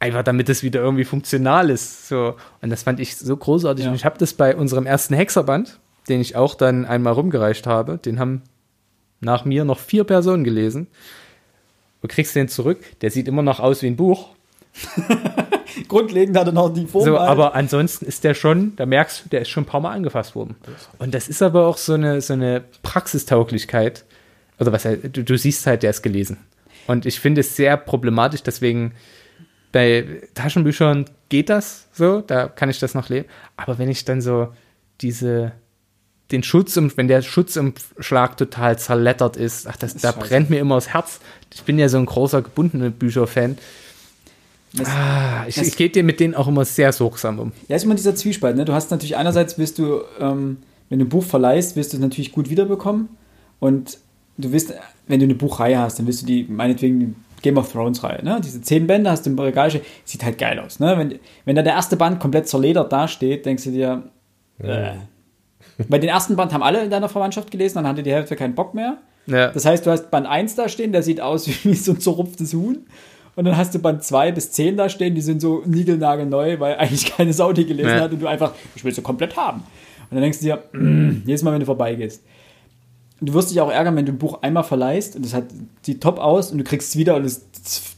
[0.00, 2.08] Einfach damit es wieder irgendwie funktional ist.
[2.08, 2.36] So.
[2.62, 3.84] Und das fand ich so großartig.
[3.84, 3.90] Ja.
[3.90, 7.98] Und ich habe das bei unserem ersten Hexerband, den ich auch dann einmal rumgereicht habe,
[7.98, 8.42] den haben
[9.20, 10.86] nach mir noch vier Personen gelesen.
[12.00, 14.28] Du kriegst den zurück, der sieht immer noch aus wie ein Buch.
[15.88, 17.04] Grundlegend hat er noch die Form.
[17.04, 17.28] So, halt.
[17.28, 20.34] aber ansonsten ist der schon, da merkst du, der ist schon ein paar Mal angefasst
[20.34, 20.56] worden.
[20.98, 24.04] Und das ist aber auch so eine, so eine Praxistauglichkeit.
[24.60, 26.38] Oder was halt, du, du siehst halt, der ist gelesen.
[26.86, 28.92] Und ich finde es sehr problematisch, deswegen
[29.72, 33.28] bei Taschenbüchern geht das so, da kann ich das noch leben.
[33.56, 34.48] Aber wenn ich dann so
[35.00, 35.52] diese,
[36.30, 40.26] den Schutz, wenn der Schutzumschlag total zerlettert ist, ach, das, da scheiße.
[40.26, 41.20] brennt mir immer das Herz.
[41.52, 43.58] Ich bin ja so ein großer gebundene Bücher-Fan.
[44.74, 47.52] Das- Ah, ich, das- ich gehe dir mit denen auch immer sehr sorgsam um.
[47.68, 48.56] Ja, ist immer dieser Zwiespalt.
[48.56, 48.64] Ne?
[48.64, 50.58] Du hast natürlich einerseits willst du, ähm,
[50.90, 53.08] wenn du ein Buch verleihst, willst du es natürlich gut wiederbekommen.
[53.60, 53.98] Und
[54.36, 54.72] du willst,
[55.06, 58.22] wenn du eine Buchreihe hast, dann willst du die, meinetwegen, die Game of Thrones Reihe,
[58.24, 58.40] ne?
[58.44, 60.94] Diese zehn Bände hast du im Regal stehen, sieht halt geil aus, ne?
[60.98, 64.02] Wenn, wenn da der erste Band komplett zerledert dasteht, denkst du dir,
[64.60, 64.92] äh.
[65.88, 68.54] Bei den ersten Band haben alle in deiner Verwandtschaft gelesen, dann hatte die Hälfte keinen
[68.56, 68.98] Bock mehr.
[69.26, 69.48] Ja.
[69.52, 72.52] Das heißt, du hast Band 1 da stehen, der sieht aus wie so ein zerrupftes
[72.54, 72.78] Huhn.
[73.38, 76.74] Und dann hast du Band 2 bis 10 da stehen, die sind so niegelnagelneu, weil
[76.74, 78.00] eigentlich keine Sau die gelesen Ja.
[78.00, 79.58] hat und du einfach, ich will sie komplett haben.
[79.60, 82.20] Und dann denkst du dir, mm, jedes Mal, wenn du vorbeigehst.
[83.20, 85.44] Du wirst dich auch ärgern, wenn du ein Buch einmal verleihst und hat,
[85.82, 87.96] sieht top aus und du kriegst es wieder und es, es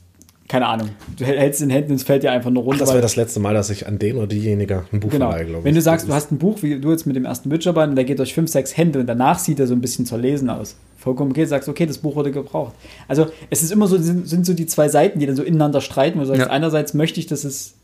[0.51, 2.81] keine Ahnung, du hältst in den Händen und es fällt dir einfach nur runter.
[2.81, 5.29] Das weil- wäre das letzte Mal, dass ich an den oder diejenige ein Buch Genau.
[5.31, 5.65] verleihe, glaube ich.
[5.65, 7.91] Wenn du sagst, du Das hast ein Buch, wie du jetzt mit dem ersten Witcher-Band,
[7.91, 10.51] und der geht durch fünf, sechs Hände und danach sieht er so ein bisschen zerlesen
[10.51, 10.75] aus.
[10.99, 12.75] Vollkommen okay, du sagst, okay, das Buch wurde gebraucht.
[13.07, 15.81] Also es ist immer so, sind, sind so die zwei Seiten, die dann so ineinander
[15.81, 16.51] streiten, wo du sagst, Ja.
[16.51, 17.75] einerseits möchte ich, dass es,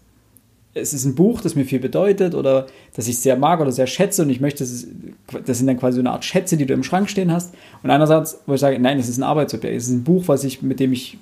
[0.74, 3.86] es ist ein Buch, das mir viel bedeutet oder das ich sehr mag oder sehr
[3.86, 4.88] schätze und ich möchte, dass es,
[5.46, 7.54] das sind dann quasi so eine Art Schätze, die du im Schrank stehen hast.
[7.84, 10.42] Und einerseits, wo ich sage, nein, es ist ein Arbeitsobjekt, es ist ein Buch, was
[10.44, 11.16] ich, mit dem ich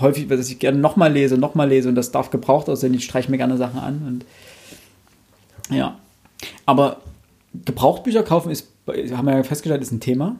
[0.00, 3.30] häufig, was ich gerne nochmal lese, nochmal lese und das darf gebraucht aussehen, ich streiche
[3.30, 4.24] mir gerne Sachen an und
[5.74, 5.98] ja.
[6.64, 6.98] Aber
[7.64, 10.36] Gebrauchtbücher kaufen ist, haben wir ja festgestellt, ist ein Thema.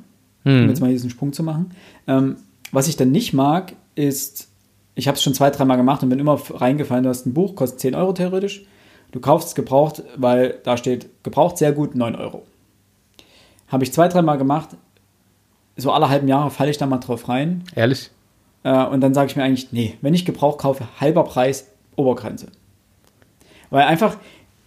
[0.62, 1.72] Um jetzt mal diesen Sprung zu machen.
[2.06, 2.36] Ähm,
[2.70, 4.48] was ich dann nicht mag, ist,
[4.94, 7.56] ich habe es schon zwei, dreimal gemacht und bin immer reingefallen, du hast ein Buch,
[7.56, 8.64] kostet 10 Euro theoretisch.
[9.12, 12.44] Du kaufst es gebraucht, weil da steht gebraucht sehr gut, 9 Euro.
[13.68, 14.70] Habe ich zwei, dreimal gemacht.
[15.76, 17.64] So alle halben Jahre falle ich da mal drauf rein.
[17.74, 18.10] Ehrlich?
[18.66, 22.48] Äh, und dann sage ich mir eigentlich, nee, wenn ich Gebrauch kaufe, halber Preis, Obergrenze.
[23.70, 24.16] Weil einfach,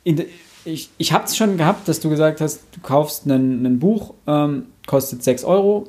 [0.05, 0.27] in de,
[0.63, 4.13] ich, ich habe es schon gehabt, dass du gesagt hast, du kaufst ein, ein Buch,
[4.25, 5.87] ähm, kostet 6 Euro,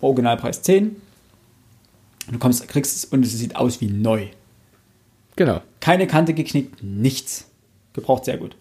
[0.00, 0.88] Originalpreis 10.
[0.88, 4.28] Und du kommst, kriegst es und es sieht aus wie neu.
[5.36, 5.60] Genau.
[5.80, 7.46] Keine Kante geknickt, nichts.
[7.92, 8.56] Gebraucht sehr gut.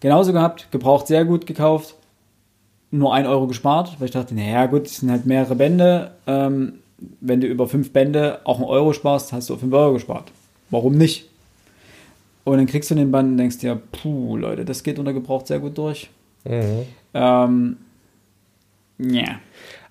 [0.00, 1.94] Genauso gehabt, gebraucht sehr gut gekauft,
[2.90, 6.14] nur 1 Euro gespart, weil ich dachte, naja gut, es sind halt mehrere Bände.
[6.26, 6.80] Ähm,
[7.20, 10.30] wenn du über fünf Bände auch einen Euro sparst, hast du 5 Euro gespart.
[10.70, 11.28] Warum nicht?
[12.44, 15.46] Und dann kriegst du den Band und denkst dir, puh, Leute, das geht unter gebraucht
[15.46, 16.10] sehr gut durch.
[16.44, 16.82] Mhm.
[17.14, 17.76] Ähm,
[18.98, 19.40] ja.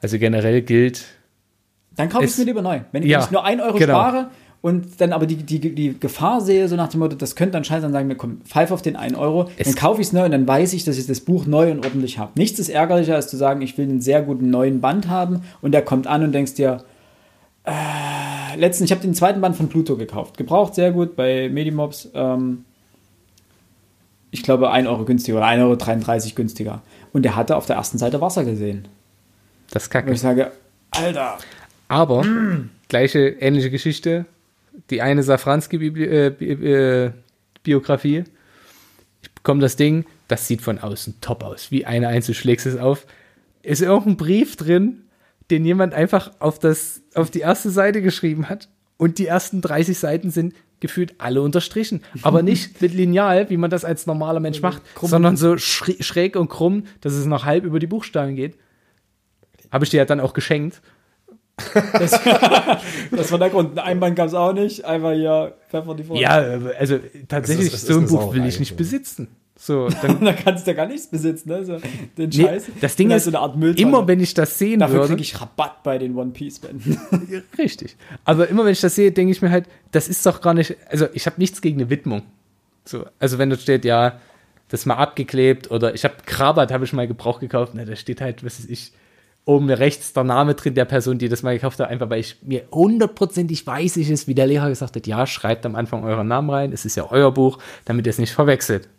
[0.02, 1.04] Also generell gilt,
[1.96, 2.82] Dann kaufe ich Es- mir lieber neu.
[2.92, 3.94] Wenn Ja, ich nur 1 Euro genau.
[3.94, 4.30] spare
[4.62, 7.64] und dann aber die, die, die Gefahr sehe, so nach dem Motto, das könnte dann
[7.64, 10.14] scheiße, dann sagen wir, komm, pfeif auf den 1 Euro, Es- dann kaufe ich es
[10.14, 12.32] neu und dann weiß ich, dass ich das Buch neu und ordentlich habe.
[12.36, 15.72] Nichts ist ärgerlicher, als zu sagen, ich will einen sehr guten neuen Band haben und
[15.74, 16.84] der kommt an und denkst dir,
[17.66, 20.38] äh, letztens, ich habe den zweiten Band von Pluto gekauft.
[20.38, 22.10] Gebraucht sehr gut bei Medimobs.
[22.14, 22.66] Ähm,
[24.32, 26.82] ich glaube 1 Euro günstiger oder 1,33 Euro günstiger.
[27.14, 28.88] Und der hatte auf der ersten Seite Wasser gesehen.
[29.72, 30.12] das ist kacke.
[30.12, 30.52] ich sage,
[30.92, 31.38] Alter,
[31.88, 32.26] Aber
[32.88, 34.26] gleiche, ähnliche Geschichte.
[34.90, 38.18] Die eine Safranski-Biografie.
[38.18, 38.24] äh,
[39.22, 41.70] ich bekomme das Ding, das sieht von außen top aus.
[41.70, 43.06] Wie eine Einzel schlägst es auf.
[43.62, 45.04] Ist irgendein Brief drin,
[45.52, 48.70] den jemand einfach auf, das, auf die erste Seite geschrieben hat.
[48.98, 52.02] Und die ersten 30 Seiten sind gefühlt alle unterstrichen.
[52.22, 55.10] Aber nicht mit Lineal, wie man das als normaler Mensch macht, Krumm.
[55.10, 58.58] sondern so schräg und krumm, dass es noch halb über die Buchstaben geht.
[59.72, 60.82] Habe ich dir ja dann auch geschenkt.
[61.94, 62.12] Das,
[63.12, 63.78] das war der Grund.
[63.80, 64.86] Ein Band gab es auch nicht.
[64.86, 66.64] Einfach hier Pfeffer die Vorlage.
[66.72, 69.28] Ja, also tatsächlich, ist- so ein Buch will ich nicht besitzen.
[69.56, 71.50] So, dann, da kannst du ja gar nichts besitzen.
[71.50, 71.64] Ne?
[71.64, 71.78] So,
[72.18, 72.66] den nee, Scheiß.
[72.82, 73.88] das Ding ist, so eine Art Mülltonne.
[73.88, 77.00] immer wenn ich das sehen Dafür würde, kriege ich Rabatt bei den One Piece Bänden.
[77.58, 77.96] richtig.
[78.26, 80.76] Aber immer wenn ich das sehe, denke ich mir halt, das ist doch gar nicht,
[80.90, 82.24] also ich habe nichts gegen eine Widmung.
[82.86, 84.20] So, also wenn da steht, ja,
[84.70, 87.96] das ist mal abgeklebt oder ich habe Krabat, habe ich mal Gebrauch gekauft, na, da
[87.96, 88.92] steht halt, was weiß ich,
[89.46, 92.38] oben rechts der Name drin der Person, die das mal gekauft hat, einfach weil ich
[92.42, 96.28] mir hundertprozentig weiß ich es, wie der Lehrer gesagt hat, ja, schreibt am Anfang euren
[96.28, 98.90] Namen rein, es ist ja euer Buch, damit ihr es nicht verwechselt.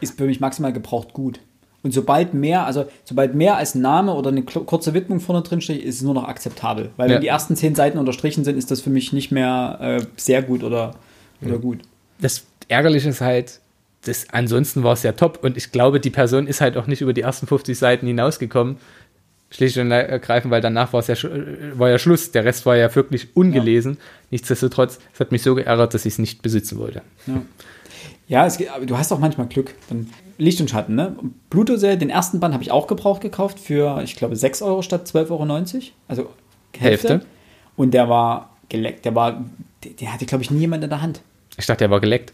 [0.00, 1.40] Ist für mich maximal gebraucht gut.
[1.82, 5.60] Und sobald mehr, also sobald mehr als ein Name oder eine kurze Widmung vorne drin
[5.60, 6.90] steht, ist es nur noch akzeptabel.
[6.96, 7.14] Weil Ja.
[7.14, 10.42] wenn die ersten zehn Seiten unterstrichen sind, ist das für mich nicht mehr äh, sehr
[10.42, 10.94] gut oder
[11.40, 11.80] wieder gut.
[12.18, 13.60] Das Ärgerliche ist halt,
[14.04, 17.02] das, ansonsten war es ja top und ich glaube, die Person ist halt auch nicht
[17.02, 18.78] über die ersten 50 Seiten hinausgekommen.
[19.50, 22.32] Schlicht und ergreifend, weil danach war es ja, äh, war ja Schluss.
[22.32, 23.96] Der Rest war ja wirklich ungelesen.
[24.32, 27.02] Nichtsdestotrotz, es hat mich so geärgert, dass ich es nicht besitzen wollte.
[27.28, 27.42] Ja,
[28.28, 29.74] ja es, du hast auch manchmal Glück.
[29.88, 31.16] Dann Licht und Schatten, ne?
[31.50, 35.08] Pluto-Serie, den ersten Band habe ich auch gebraucht gekauft für, ich glaube, 6 Euro statt
[35.08, 35.44] 12,90 Euro.
[36.08, 36.22] Also
[36.76, 37.08] Hälfte.
[37.08, 37.26] Hälfte.
[37.76, 39.04] Und der war geleckt.
[39.04, 39.44] Der war,
[39.84, 41.20] der, der hatte, glaube ich, nie jemand in der Hand.
[41.56, 42.32] Ich dachte, er war geleckt.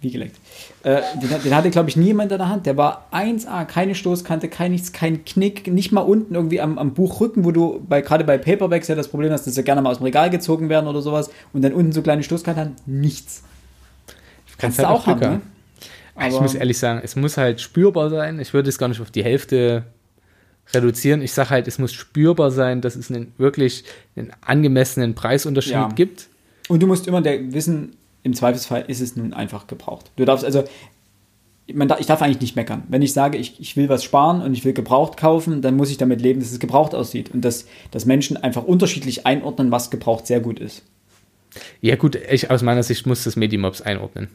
[0.00, 0.36] Wie geleckt.
[0.82, 2.66] Äh, den, den hatte, glaube ich, niemand in der Hand.
[2.66, 6.92] Der war 1A, keine Stoßkante, kein nichts, kein Knick, nicht mal unten irgendwie am, am
[6.92, 9.90] Buchrücken, wo du bei, gerade bei Paperbacks ja das Problem hast, dass sie gerne mal
[9.90, 12.76] aus dem Regal gezogen werden oder sowas und dann unten so kleine Stoßkante haben.
[12.84, 13.44] Nichts.
[14.62, 15.40] Kannst du halt auch haben, Glück ne?
[16.28, 18.38] ich muss ehrlich sagen, es muss halt spürbar sein.
[18.40, 19.84] Ich würde es gar nicht auf die Hälfte
[20.72, 21.22] reduzieren.
[21.22, 23.84] Ich sage halt, es muss spürbar sein, dass es einen wirklich
[24.16, 25.88] einen angemessenen Preisunterschied Ja.
[25.88, 26.28] gibt.
[26.68, 30.10] Und du musst immer wissen, im Zweifelsfall ist es nun einfach gebraucht.
[30.16, 30.64] Du darfst also,
[31.66, 32.84] darf, ich darf eigentlich nicht meckern.
[32.88, 35.90] Wenn ich sage, ich, ich will was sparen und ich will gebraucht kaufen, dann muss
[35.90, 39.90] ich damit leben, dass es gebraucht aussieht und dass, dass Menschen einfach unterschiedlich einordnen, was
[39.90, 40.82] gebraucht sehr gut ist.
[41.80, 44.28] Ja gut, ich aus meiner Sicht muss das Medimobs einordnen.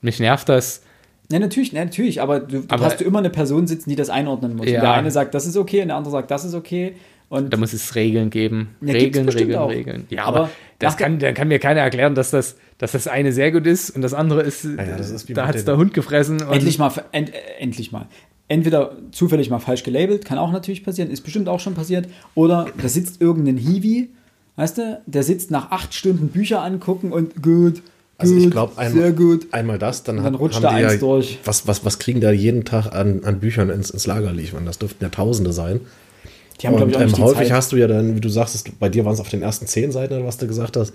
[0.00, 0.82] Mich nervt das.
[1.30, 3.96] Ja, natürlich, ja, natürlich, aber du, du Aber- hast du immer eine Person sitzen, die
[3.96, 4.66] das einordnen muss.
[4.66, 4.76] Ja.
[4.76, 6.94] Und der eine sagt, das ist okay, und der andere sagt, das ist okay.
[7.28, 8.70] Und Da muss es Regeln geben.
[8.80, 9.68] Ja, Regeln, Regeln, auch.
[9.68, 10.06] Regeln.
[10.08, 13.32] Ja, Aber aber, das kann, dann kann mir keiner erklären, dass das, dass das eine
[13.32, 15.92] sehr gut ist und das andere ist, ja, das ist da hat es der Hund
[15.92, 16.40] gefressen.
[16.42, 18.06] Und endlich mal, end, endlich mal.
[18.50, 22.08] Entweder zufällig mal falsch gelabelt, kann auch natürlich passieren, ist bestimmt auch schon passiert.
[22.34, 24.08] Oder da sitzt irgendein Hiwi,
[24.56, 27.82] weißt du, der sitzt nach acht Stunden Bücher angucken und gut,
[28.20, 29.14] Also gut, ich glaube einmal,
[29.52, 31.38] einmal das, dann, dann hat- rutscht haben da die eins ja, durch.
[31.44, 34.66] Was, was, was kriegen da jeden Tag an, an Büchern ins, ins Lager liefern?
[34.66, 35.80] Das dürften ja Tausende sein.
[36.60, 37.56] Die haben, glaube Und ich, auch ähm, häufig Zeit.
[37.56, 39.92] hast du ja dann, wie du sagst, bei dir waren es auf den ersten zehn
[39.92, 40.92] Seiten, was du gesagt hast.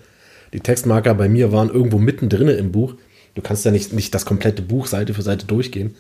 [0.52, 2.96] Die Textmarker bei mir waren irgendwo mittendrin im Buch.
[3.36, 5.96] Du kannst ja nicht, nicht das komplette Buch Seite für Seite durchgehen.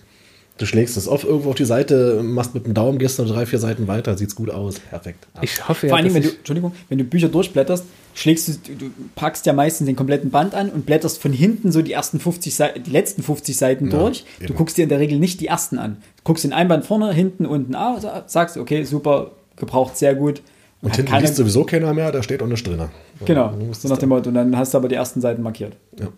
[0.59, 3.45] Du schlägst es auf irgendwo auf die Seite, machst mit dem Daumen, gehst noch drei,
[3.47, 4.79] vier Seiten weiter, sieht's gut aus.
[4.79, 5.25] Perfekt.
[5.41, 8.51] ich hoffe Vor ja, Dingen, wenn du, ich, Entschuldigung, wenn du Bücher durchblätterst, schlägst du,
[8.75, 11.91] du, du packst ja meistens den kompletten Band an und blätterst von hinten so die
[11.91, 14.25] ersten 50 Seiten, die letzten 50 Seiten Ja, durch.
[14.39, 14.55] Du eben.
[14.55, 15.97] guckst dir in der Regel nicht die ersten an.
[16.17, 20.43] Du guckst den Einband vorne, hinten, unten an, sagst, okay, super, gebraucht sehr gut.
[20.83, 22.79] Und Hat hinten keiner- liest sowieso keiner mehr, da steht auch nichts drin.
[23.25, 24.29] Genau, Du musst so nach dem Motto.
[24.29, 25.75] Und dann hast du aber die ersten Seiten markiert.
[25.99, 26.09] Ja.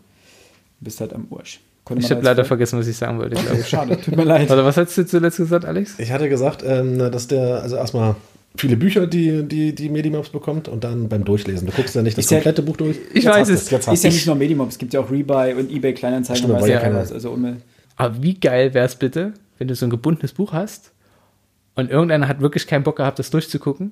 [0.82, 1.62] Bist halt am Ursch.
[1.86, 3.36] Konnte ich habe leider vergessen, was ich sagen wollte.
[3.36, 3.68] glaube ich.
[3.68, 4.50] Schade, tut mir leid.
[4.52, 5.98] Oder was hast du zuletzt gesagt, Alex?
[6.00, 8.16] Ich hatte gesagt, ähm, dass der, also erstmal
[8.58, 11.68] viele Bücher, die, die, die Medimaps bekommt und dann beim Durchlesen.
[11.68, 12.98] Du guckst ja nicht das Ist ja- komplette Buch durch.
[13.14, 13.70] Ich Jetzt weiß hast es.
[13.70, 16.44] Jetzt hast Ist ja nicht nur Medimob, es gibt ja auch Rebuy und Ebay Kleinanzeigen.
[16.44, 17.12] Stimmt, und ja ja keiner- was.
[17.12, 17.58] Also um,
[17.98, 20.92] Aber wie geil wäre es bitte, wenn du so ein gebundenes Buch hast
[21.76, 23.92] und irgendeiner hat wirklich keinen Bock gehabt, das durchzugucken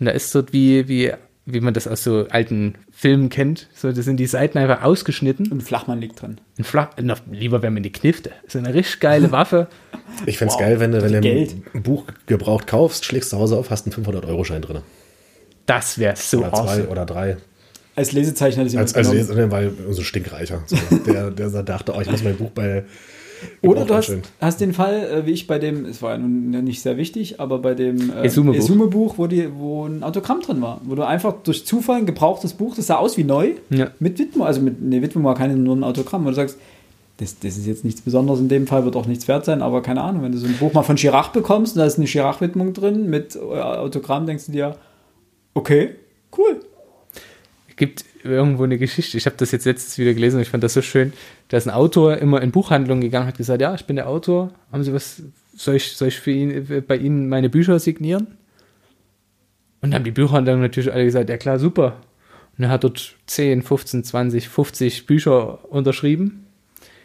[0.00, 1.12] und da ist so wie, wie,
[1.46, 5.52] wie man das aus so alten Filmen kennt, so da sind die Seiten einfach ausgeschnitten
[5.52, 6.38] und Flachmann liegt drin.
[6.56, 8.30] und flach, noch lieber wäre mir die Knifte.
[8.48, 9.68] So eine richtig geile Waffe.
[10.26, 11.56] Ich fände es Wow, geil, wenn du, wenn du Geld.
[11.74, 14.78] ein Buch gebraucht kaufst, schlägst zu Hause auf, hast einen 500-Euro-Schein drin.
[15.66, 16.88] Das wäre so Oder zwei awesome.
[16.88, 17.36] oder drei.
[17.96, 19.28] Als Lesezeichen hat es Als, als genommen.
[19.28, 20.62] Leser, weil so ein Stinkreicher.
[20.66, 20.76] So,
[21.06, 22.84] der, der dachte, oh, ich muss mein Buch bei.
[23.62, 26.50] Oder du hast, hast den Fall, äh, wie ich bei dem, es war ja nun
[26.64, 29.14] nicht sehr wichtig, aber bei dem äh, Esume-Buch.
[29.18, 32.74] Wo, die- wo ein Autogramm drin war, wo du einfach durch Zufall ein gebrauchtes Buch,
[32.76, 33.90] das sah aus wie neu, Ja.
[33.98, 36.58] mit Widmung, also mit, nee, Widmung war keine, nur ein Autogramm, wo du sagst,
[37.18, 39.82] das, das ist jetzt nichts Besonderes in dem Fall, wird auch nichts wert sein, aber
[39.82, 42.06] keine Ahnung, wenn du so ein Buch mal von Chirac bekommst und da ist eine
[42.06, 44.76] Chirac-Widmung drin mit äh, Autogramm, denkst du dir,
[45.54, 45.90] okay,
[46.36, 46.60] cool.
[47.76, 49.16] gibt irgendwo eine Geschichte.
[49.16, 51.12] Ich habe das jetzt letztens wieder gelesen und ich fand das so schön.
[51.48, 54.50] Da ist ein Autor immer in Buchhandlungen gegangen, hat gesagt, ja, ich bin der Autor.
[54.72, 55.22] Haben Sie was,
[55.54, 58.38] soll ich, soll ich für ihn, bei Ihnen meine Bücher signieren?
[59.80, 62.00] Und dann haben die Buchhandlungen natürlich alle gesagt, ja klar, super.
[62.56, 66.46] Und er hat dort 10, 15, 20, 50 Bücher unterschrieben.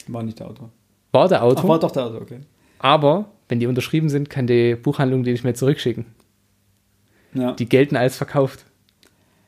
[0.07, 0.69] War nicht der Autor.
[1.11, 1.69] War der Ach, Autor.
[1.69, 2.39] war doch der Autor, okay.
[2.77, 6.05] aber wenn die unterschrieben sind, kann die Buchhandlung die nicht mehr zurückschicken.
[7.33, 7.53] Ja.
[7.53, 8.65] Die gelten als verkauft.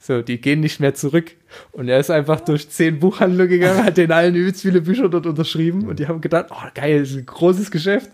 [0.03, 1.31] So, die gehen nicht mehr zurück.
[1.73, 5.27] Und er ist einfach durch zehn Buchhandlungen gegangen, hat den allen übelst viele Bücher dort
[5.27, 8.09] unterschrieben und die haben gedacht, oh geil, das ist ein großes Geschäft.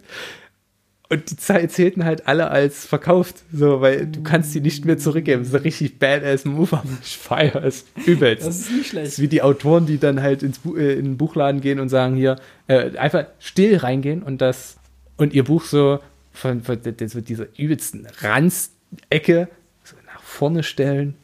[1.09, 4.97] Und die Zeit zählten halt alle als verkauft, so, weil du kannst die nicht mehr
[4.97, 5.39] zurückgeben.
[5.43, 8.45] Das ist ein richtig badass Move, aber ich feiere es übelst.
[8.45, 9.07] Das ist nicht Das schlecht.
[9.07, 11.87] ist wie die Autoren, die dann halt ins Bu äh, in den Buchladen gehen und
[11.87, 12.35] sagen hier,
[12.67, 14.75] äh, einfach still reingehen und das
[15.15, 15.99] und ihr Buch so
[16.33, 19.47] von, von so dieser übelsten Ranzecke
[19.85, 21.15] so nach vorne stellen,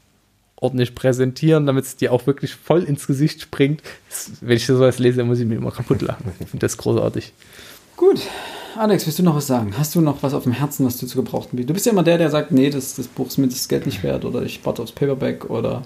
[0.64, 3.82] ordentlich präsentieren, damit es dir auch wirklich voll ins Gesicht springt.
[4.10, 6.32] Das, wenn ich sowas lese, muss ich mir immer kaputt lachen.
[6.40, 7.34] Ich finde das großartig.
[7.98, 8.22] Gut.
[8.76, 9.74] Alex, willst du noch was sagen?
[9.78, 11.70] Hast du noch was auf dem Herzen, was du zu gebrauchten bist?
[11.70, 13.86] Du bist ja immer der, der sagt, nee, das, das Buch ist mir das Geld
[13.86, 15.84] nicht wert oder ich warte aufs Paperback oder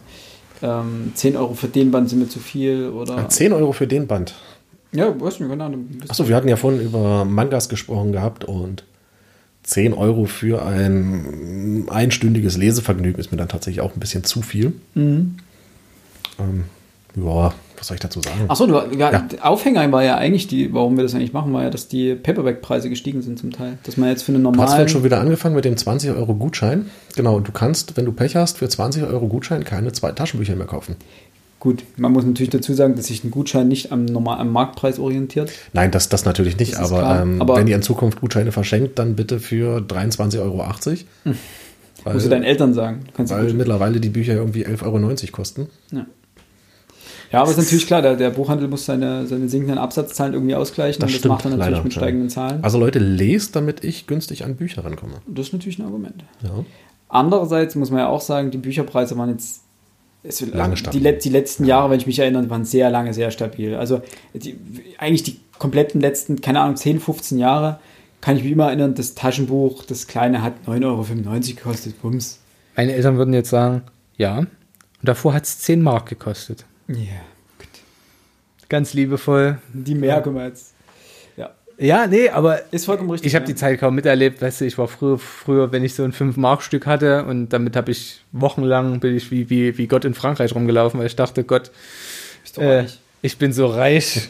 [0.61, 3.27] ähm, 10 Euro für den Band sind mir zu viel oder.
[3.27, 4.35] 10 Euro für den Band.
[4.93, 5.87] Ja, weiß nicht, keine Ahnung.
[6.07, 8.83] Achso, wir hatten ja vorhin über Mangas gesprochen gehabt und
[9.67, 14.71] 10 Euro für ein einstündiges Lesevergnügen ist mir dann tatsächlich auch ein bisschen zu viel.
[14.95, 15.35] Ähm,
[17.15, 18.45] ja, was soll ich dazu sagen?
[18.47, 18.65] Achso,
[18.97, 19.27] ja, ja.
[19.41, 22.89] Aufhänger war ja eigentlich die, warum wir das eigentlich machen, war ja, dass die Paperback-Preise
[22.89, 23.77] gestiegen sind zum Teil.
[23.83, 24.69] Dass man jetzt für eine Du hast normale.
[24.71, 26.85] vorhin schon wieder angefangen mit dem 20 Euro Gutschein.
[27.17, 30.55] Genau, und du kannst, wenn du Pech hast, für 20 Euro Gutschein keine zwei Taschenbücher
[30.55, 30.95] mehr kaufen.
[31.67, 34.99] Gut, man muss natürlich dazu sagen, dass sich ein Gutschein nicht am, normal, am Marktpreis
[34.99, 35.51] orientiert.
[35.73, 38.97] Nein, das, das natürlich nicht, Das aber, ähm, Aber- wenn ihr in Zukunft Gutscheine verschenkt,
[38.97, 40.59] dann bitte für 23,80 Euro.
[42.05, 43.03] Weil, Musst du deinen Eltern sagen.
[43.17, 45.67] Du weil mittlerweile die Bücher irgendwie 11,90 Euro kosten.
[45.91, 46.05] ja,
[47.41, 51.01] aber es ist natürlich klar, der, der Buchhandel muss seine, seine sinkenden Absatzzahlen irgendwie ausgleichen.
[51.01, 51.99] Das und das stimmt, macht er natürlich mit ja.
[51.99, 52.63] steigenden Zahlen.
[52.63, 55.15] Also Leute, lest, damit ich günstig an Bücher rankomme.
[55.27, 56.23] Das ist natürlich ein Argument.
[56.43, 56.63] Ja.
[57.09, 59.66] Andererseits muss man ja auch sagen, die Bücherpreise waren jetzt
[60.27, 61.01] es, Lange die, stabil.
[61.01, 63.75] let- die letzten Jahre, wenn ich mich erinnere, waren sehr lange sehr stabil.
[63.75, 64.01] Also
[64.33, 64.57] die,
[64.97, 67.79] eigentlich die kompletten letzten, keine Ahnung, 10, 15 Jahre
[68.21, 71.05] kann ich mich immer erinnern, das Taschenbuch, das kleine hat 9,95 Euro
[71.55, 72.01] gekostet.
[72.01, 72.39] Bums.
[72.75, 73.83] Meine Eltern würden jetzt sagen,
[74.17, 74.39] ja.
[74.39, 74.47] Und
[75.01, 76.65] davor hat es 10 Mark gekostet.
[76.87, 76.95] Ja,
[77.59, 77.67] gut.
[78.69, 79.59] Ganz liebevoll.
[79.73, 80.73] Die mehr können wir jetzt.
[81.79, 83.27] Ja, nee, aber ist vollkommen richtig.
[83.27, 83.47] ich habe ja.
[83.47, 84.41] die Zeit kaum miterlebt.
[84.41, 87.91] Weißt du, ich war früher, früher wenn ich so ein 5-Mark-Stück hatte und damit habe
[87.91, 91.69] ich wochenlang, bin ich wie, wie, wie Gott in Frankreich rumgelaufen, weil ich dachte, Gott,
[92.57, 92.85] äh,
[93.21, 94.29] ich bin so reich.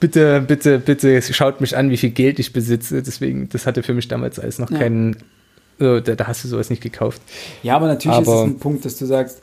[0.00, 3.00] Bitte, bitte, bitte schaut mich an, wie viel Geld ich besitze.
[3.02, 4.78] Deswegen, das hatte für mich damals alles noch Ja.
[4.78, 5.16] keinen.
[5.78, 7.22] äh, da, da hast du sowas nicht gekauft.
[7.62, 9.40] Ja, aber natürlich ist es Aber- ein Punkt, dass du sagst,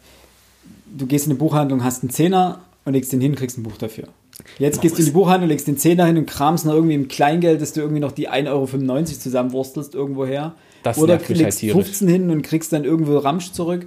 [0.98, 3.78] du gehst in eine Buchhandlung, hast einen Zehner und legst den hin, kriegst ein Buch
[3.78, 4.10] dafür.
[4.58, 7.08] Jetzt gehst du in die Buchhandlung, legst den Zehner hin und kramst noch irgendwie im
[7.08, 10.54] Kleingeld, dass du irgendwie noch die 1,95 Euro zusammenwurstelst irgendwo her.
[10.84, 11.76] Das Oder halt legst tierisch.
[11.86, 13.86] 15 hin und kriegst dann irgendwo Ramsch zurück.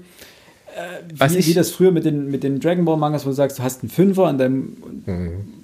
[0.77, 3.31] Äh, Was wie, ich- wie das früher mit den, mit den Dragon Ball Mangas, wo
[3.31, 4.77] du sagst, du hast einen Fünfer und deinem,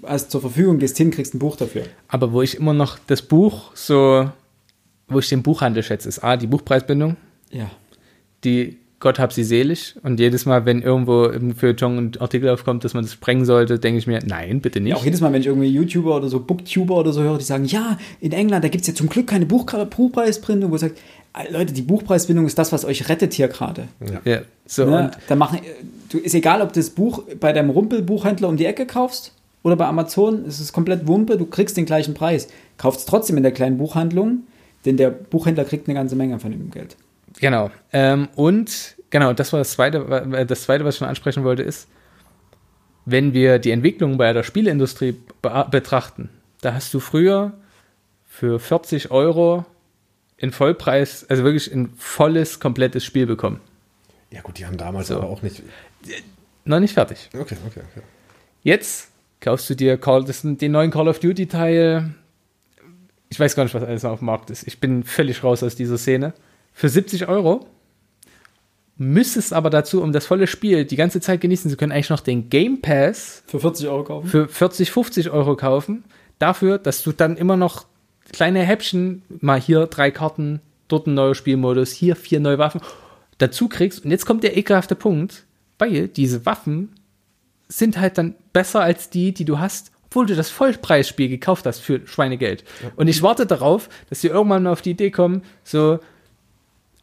[0.06, 1.84] hast zur Verfügung, gehst hin, kriegst ein Buch dafür.
[2.08, 4.28] Aber wo ich immer noch das Buch so,
[5.08, 7.16] wo ich den Buchhandel schätze, ist A, die Buchpreisbindung,
[7.50, 7.70] Ja.
[8.44, 9.94] die Gott hab sie selig.
[10.02, 13.78] Und jedes Mal, wenn irgendwo im Feuilleton ein Artikel aufkommt, dass man das sprengen sollte,
[13.78, 14.90] denke ich mir, nein, bitte nicht.
[14.90, 17.44] Ja, auch jedes Mal, wenn ich irgendwie YouTuber oder so Booktuber oder so höre, die
[17.44, 20.80] sagen, ja, in England, da gibt es ja zum Glück keine Buch Buchpreisbindung, wo ich
[20.80, 20.94] sage,
[21.50, 23.86] Leute, die Buchpreisbindung ist das, was euch rettet hier gerade.
[24.24, 25.04] Ja, so, Ne?
[25.04, 25.60] und Da machen,
[26.08, 29.32] du, ist egal, ob du das Buch bei deinem Rumpelbuchhändler um die Ecke kaufst
[29.62, 32.48] oder bei Amazon, es ist komplett Wumpe, du kriegst den gleichen Preis.
[32.78, 34.44] Kaufst trotzdem in der kleinen Buchhandlung,
[34.84, 36.96] denn der Buchhändler kriegt eine ganze Menge von dem Geld.
[37.40, 37.70] Genau.
[37.92, 41.88] Ähm, und genau, das war das zweite, das zweite, was ich noch ansprechen wollte, ist,
[43.04, 46.28] wenn wir die Entwicklung bei der Spieleindustrie be betrachten,
[46.60, 47.52] da hast du früher
[48.26, 49.64] für 40 Euro
[50.36, 53.60] in Vollpreis, also wirklich ein volles, komplettes Spiel bekommen.
[54.30, 55.16] Ja gut, die haben damals So.
[55.16, 55.62] aber auch nicht...
[56.64, 57.30] Noch nicht fertig.
[57.32, 58.02] Okay, okay, okay.
[58.62, 59.10] Jetzt
[59.40, 62.14] kaufst du dir Call, das sind den neuen Call of Duty Teil.
[63.30, 64.66] Ich weiß gar nicht, was alles noch auf dem Markt ist.
[64.66, 66.34] Ich bin völlig raus aus dieser Szene.
[66.78, 67.66] Für 70 Euro
[68.96, 72.20] müsstest aber dazu, um das volle Spiel die ganze Zeit genießen zu können, eigentlich noch
[72.20, 74.28] den Game Pass Für 40 Euro kaufen?
[74.28, 76.04] für 40, 50 Euro kaufen.
[76.38, 77.86] Dafür, dass du dann immer noch
[78.32, 82.80] kleine Häppchen, mal hier drei Karten, dort ein neuer Spielmodus, hier vier neue Waffen
[83.38, 84.04] dazu kriegst.
[84.04, 85.46] Und jetzt kommt der ekelhafte Punkt,
[85.80, 86.94] weil diese Waffen
[87.66, 91.80] sind halt dann besser als die, die du hast, obwohl du das Vollpreisspiel gekauft hast
[91.80, 92.62] für Schweinegeld.
[92.94, 95.98] Und ich warte darauf, dass sie irgendwann mal auf die Idee kommen, so,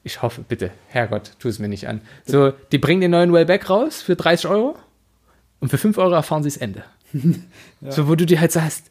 [0.06, 2.00] ich hoffe, bitte, Herrgott, tu es mir nicht an.
[2.26, 4.76] So, die bringen den neuen Wellback raus für 30 Euro
[5.60, 6.84] und für 5 Euro erfahren sie das Ende.
[7.90, 8.86] So, wo du dir halt sagst,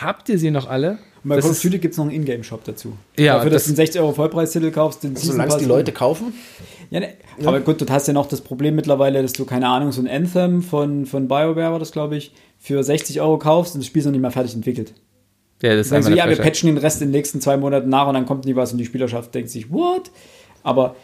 [0.00, 0.98] habt ihr sie noch alle?
[1.22, 2.96] Und bei Das Call of Duty gibt es noch einen Ingame-Shop dazu.
[3.16, 5.64] Ja, Dafür, dass das- du einen 60 Euro Vollpreistitel kaufst, den Season Solange es die
[5.64, 6.32] Leute kaufen,
[6.90, 9.92] Ja, ne, aber gut, du hast ja noch das Problem mittlerweile, dass du, keine Ahnung,
[9.92, 13.80] so ein Anthem von, von BioWare war das, glaube ich, für 60 Euro kaufst und
[13.80, 14.92] das Spiel ist noch nicht mal fertig entwickelt.
[15.62, 18.08] Ja, das ist eine ja, wir patchen den Rest in den nächsten zwei Monaten nach
[18.08, 20.10] und dann kommt nie was und die Spielerschaft denkt sich, what?
[20.62, 20.96] Aber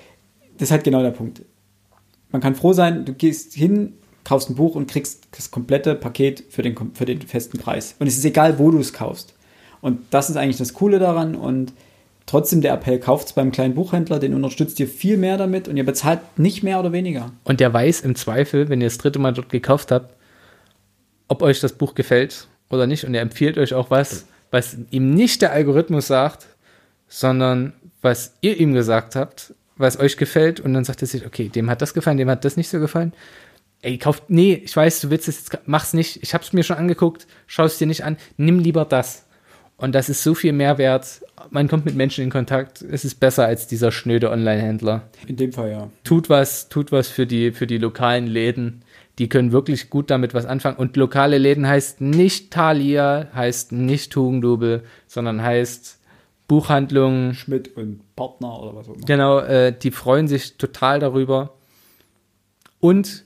[0.58, 1.42] das ist halt genau der Punkt.
[2.30, 3.94] Man kann froh sein, du gehst hin,
[4.24, 7.94] kaufst ein Buch und kriegst das komplette Paket für den, für den festen Preis.
[7.98, 9.34] Und es ist egal, wo du es kaufst.
[9.80, 11.72] Und das ist eigentlich das Coole daran und
[12.26, 15.76] trotzdem der Appell, kauft es beim kleinen Buchhändler, den unterstützt ihr viel mehr damit und
[15.76, 17.32] ihr bezahlt nicht mehr oder weniger.
[17.44, 20.14] Und der weiß im Zweifel, wenn ihr das dritte Mal dort gekauft habt,
[21.28, 23.04] ob euch das Buch gefällt oder nicht.
[23.04, 26.46] Und er empfiehlt euch auch was, was ihm nicht der Algorithmus sagt,
[27.08, 27.72] sondern
[28.02, 30.60] was ihr ihm gesagt habt, was euch gefällt.
[30.60, 32.80] Und dann sagt er sich, okay, dem hat das gefallen, dem hat das nicht so
[32.80, 33.12] gefallen.
[33.80, 36.22] Ey, kauft, nee, ich weiß, du willst es jetzt, mach's nicht.
[36.22, 38.16] Ich hab's mir schon angeguckt, schau es dir nicht an.
[38.36, 39.24] Nimm lieber das.
[39.76, 41.22] Und das ist so viel Mehrwert.
[41.50, 42.82] Man kommt mit Menschen in Kontakt.
[42.82, 45.90] Es ist besser als dieser schnöde Online-Händler In dem Fall ja.
[46.02, 48.82] tut was, tut was für die, für die lokalen Läden,
[49.20, 50.76] die können wirklich gut damit was anfangen.
[50.76, 55.97] Und lokale Läden heißt nicht Thalia, heißt nicht Hugendubel, sondern heißt
[56.48, 57.34] Buchhandlung.
[57.34, 59.04] Schmidt und Partner oder was auch immer.
[59.06, 61.54] Genau, äh, die freuen sich total darüber.
[62.80, 63.24] Und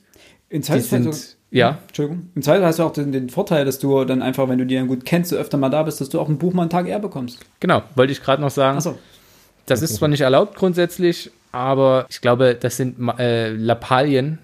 [0.49, 2.29] In die Zeit sind, ja, Entschuldigung.
[2.35, 4.75] Im Zweifel hast du auch den, den Vorteil, dass du dann einfach, wenn du die
[4.75, 6.69] dann gut kennst, so öfter mal da bist, dass du auch ein Buch mal einen
[6.69, 7.39] Tag eher bekommst.
[7.59, 8.77] genau, wollte ich gerade noch sagen.
[8.77, 8.97] Achso.
[9.65, 14.39] Das ist zwar nicht erlaubt grundsätzlich, aber ich glaube, das sind äh, Lappalien,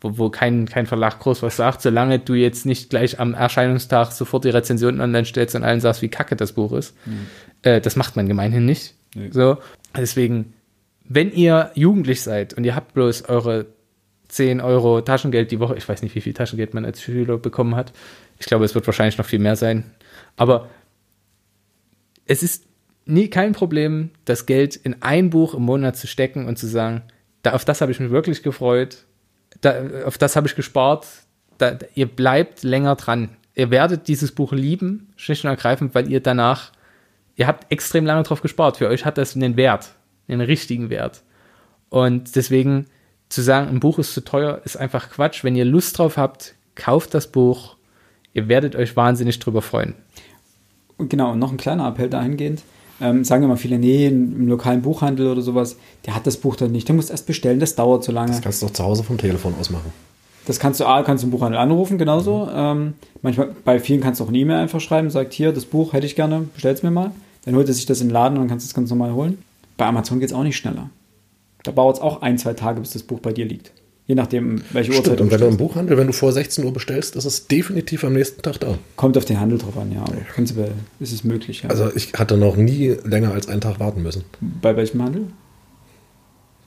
[0.00, 4.12] wo, wo kein, kein Verlag groß was sagt, solange du jetzt nicht gleich am Erscheinungstag
[4.12, 6.94] sofort die Rezensionen online stellst und allen sagst, wie kacke das Buch ist.
[7.62, 8.94] Äh, das macht man gemeinhin nicht.
[9.14, 9.30] Nee.
[9.30, 9.58] So.
[9.96, 10.54] Deswegen,
[11.04, 13.66] wenn ihr jugendlich seid und ihr habt bloß eure
[14.28, 17.74] 10 Euro Taschengeld die Woche, ich weiß nicht, wie viel Taschengeld man als Schüler bekommen
[17.74, 17.92] hat.
[18.38, 19.90] Ich glaube, es wird wahrscheinlich noch viel mehr sein.
[20.36, 20.68] Aber
[22.26, 22.64] es ist
[23.06, 27.02] nie kein Problem, das Geld in ein Buch im Monat zu stecken und zu sagen,
[27.42, 29.04] da, auf das habe ich mich wirklich gefreut,
[29.60, 31.06] da, auf das habe ich gespart.
[31.58, 33.30] Da, ihr bleibt länger dran.
[33.54, 36.72] Ihr werdet dieses Buch lieben, schlicht und ergreifend, weil ihr danach,
[37.40, 38.76] ihr habt extrem lange drauf gespart.
[38.76, 39.94] Für euch hat das einen Wert,
[40.28, 41.22] einen richtigen Wert.
[41.88, 42.84] Und deswegen
[43.30, 45.42] zu sagen, ein Buch ist zu teuer, ist einfach Quatsch.
[45.42, 47.76] Wenn ihr Lust drauf habt, kauft das Buch.
[48.34, 49.94] Ihr werdet euch wahnsinnig drüber freuen.
[50.98, 52.60] Und genau, und noch ein kleiner Appell dahingehend.
[53.00, 56.72] Ähm, sagen immer viele, nee, im lokalen Buchhandel oder sowas, der hat das Buch dann
[56.72, 56.88] nicht.
[56.88, 58.32] Der muss erst bestellen, das dauert so lange.
[58.32, 59.90] Das kannst du doch zu Hause vom Telefon aus machen.
[60.44, 62.50] Das kannst du, A, kannst du im Buchhandel anrufen, genauso.
[62.52, 65.94] Ähm, manchmal, bei vielen kannst du auch eine E-Mail einfach schreiben, sagt, hier, das Buch
[65.94, 67.12] hätte ich gerne, bestell's mir mal.
[67.44, 69.12] Dann holt er sich das in den Laden und dann kannst du es ganz normal
[69.12, 69.38] holen.
[69.76, 70.90] Bei Amazon geht es auch nicht schneller.
[71.64, 73.72] Da dauert es auch ein, zwei Tage, bis das Buch bei dir liegt.
[74.06, 75.56] Je nachdem, welche Uhrzeit Stimmt, du und wenn du im.
[75.56, 78.76] Buchhandel, wenn du vor 16 Uhr bestellst, ist es definitiv am nächsten Tag da.
[78.96, 80.02] Kommt auf den Handel drauf an, ja.
[80.02, 81.70] Aber prinzipiell ist es möglich, ja.
[81.70, 84.24] Also ich hatte noch nie länger als einen Tag warten müssen.
[84.40, 85.26] bei welchem Handel?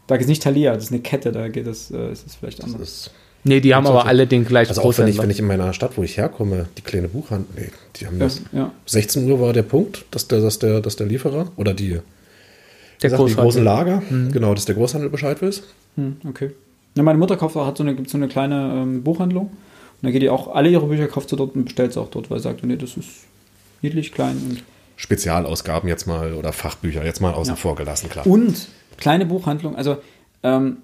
[0.07, 2.59] Da ist nicht Thalia, das ist eine Kette, da geht das, äh, ist es vielleicht
[2.59, 2.81] Das anders.
[2.89, 3.11] ist,
[3.45, 5.73] Nee, die haben aber alle den gleichen also auch wenn ich, wenn ich in meiner
[5.73, 8.41] Stadt, wo ich herkomme, die kleine Buchhandel, nee, die haben Ja, das.
[8.53, 8.71] ja.
[8.85, 12.01] 16 Uhr war der Punkt, dass der, dass der, dass der Lieferer oder die, der
[13.01, 13.43] gesagt, die Großhandel.
[13.43, 15.63] großen Lager, genau, dass der Großhandel Bescheid weiß.
[15.97, 16.51] Hm, okay.
[16.95, 19.47] Ja, meine Mutter kauft auch, hat so eine, gibt so eine kleine ähm, Buchhandlung.
[19.47, 19.53] Und
[20.01, 22.29] da geht die auch, alle ihre Bücher kauft sie dort und bestellt sie auch dort,
[22.29, 23.09] weil sie sagt, nee, das ist
[23.81, 24.63] niedlich, klein und
[24.95, 27.55] Spezialausgaben jetzt mal oder Fachbücher jetzt mal außen Ja.
[27.57, 28.25] vor gelassen, klar.
[28.27, 28.67] Und
[28.97, 29.97] kleine Buchhandlung, also
[30.43, 30.77] ähm,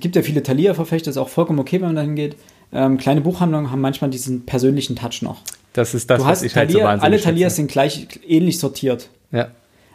[0.00, 2.36] gibt ja viele Thalia-Verfechter, ist auch vollkommen okay, wenn man dahin geht.
[2.72, 5.42] Ähm, kleine Buchhandlungen haben manchmal diesen persönlichen Touch noch.
[5.74, 8.06] Das ist das, du was hast ich halt so Thalia, wahnsinnig alle Thalias sind gleich
[8.26, 9.08] ähnlich sortiert.
[9.30, 9.48] Ja.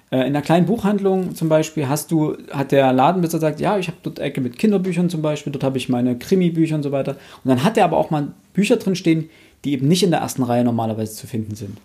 [0.09, 3.87] Äh, in einer kleinen Buchhandlung zum Beispiel hast du, hat der Ladenbesitzer gesagt, ja, ich
[3.87, 7.17] habe dort Ecke mit Kinderbüchern zum Beispiel, dort habe ich meine Krimi-Bücher und so weiter.
[7.43, 9.29] Und dann hat er aber auch mal Bücher drin stehen,
[9.65, 11.77] die eben nicht in der ersten Reihe normalerweise zu finden sind.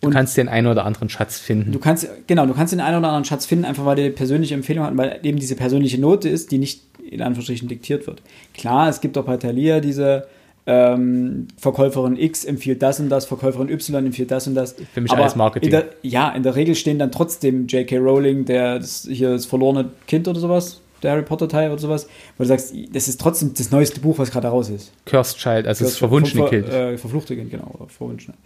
[0.00, 1.70] Du Und- kannst den einen oder anderen Schatz finden.
[1.70, 4.54] Du kannst, genau, du kannst den einen oder anderen Schatz finden, einfach weil der persönliche
[4.54, 6.80] Empfehlung hat, weil eben diese persönliche Note ist, die nicht
[7.10, 8.22] in Anführungsstrichen diktiert wird.
[8.54, 10.26] Klar, es gibt auch bei Thalia diese
[10.64, 14.76] ähm, Verkäuferin X empfiehlt das und das, Verkäuferin Y empfiehlt das und das.
[14.94, 15.66] Für mich alles Marketing.
[15.68, 17.98] In der, ja, in der Regel stehen dann trotzdem J.K.
[17.98, 22.06] Rowling, der das, hier das verlorene Kind oder sowas, der Harry Potter Teil oder sowas,
[22.38, 24.92] wo du sagst, das ist trotzdem das neueste Buch, was gerade raus ist.
[25.04, 26.68] Cursed Child, also das Ver- verwunschene ver- Kind.
[26.68, 27.74] Äh, verfluchte Kind, genau.
[27.76, 28.36] Oder verwunschene.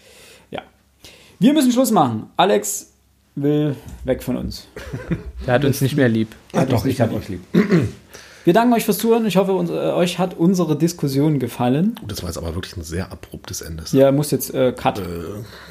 [0.51, 0.63] Ja.
[1.39, 2.31] Wir müssen Schluss machen.
[2.39, 2.95] Alex
[3.35, 4.69] will weg von uns.
[5.47, 6.29] Der hat uns nicht mehr lieb.
[6.55, 7.21] Ja, doch, nicht ich habe lieb.
[7.21, 7.43] euch lieb.
[8.47, 9.27] Wir danken euch fürs Zuhören.
[9.27, 11.99] Ich hoffe, uns, äh, euch hat unsere Diskussion gefallen.
[12.07, 13.83] Das war jetzt aber wirklich ein sehr abruptes Ende.
[13.91, 15.03] Ja, muss jetzt äh, Cut.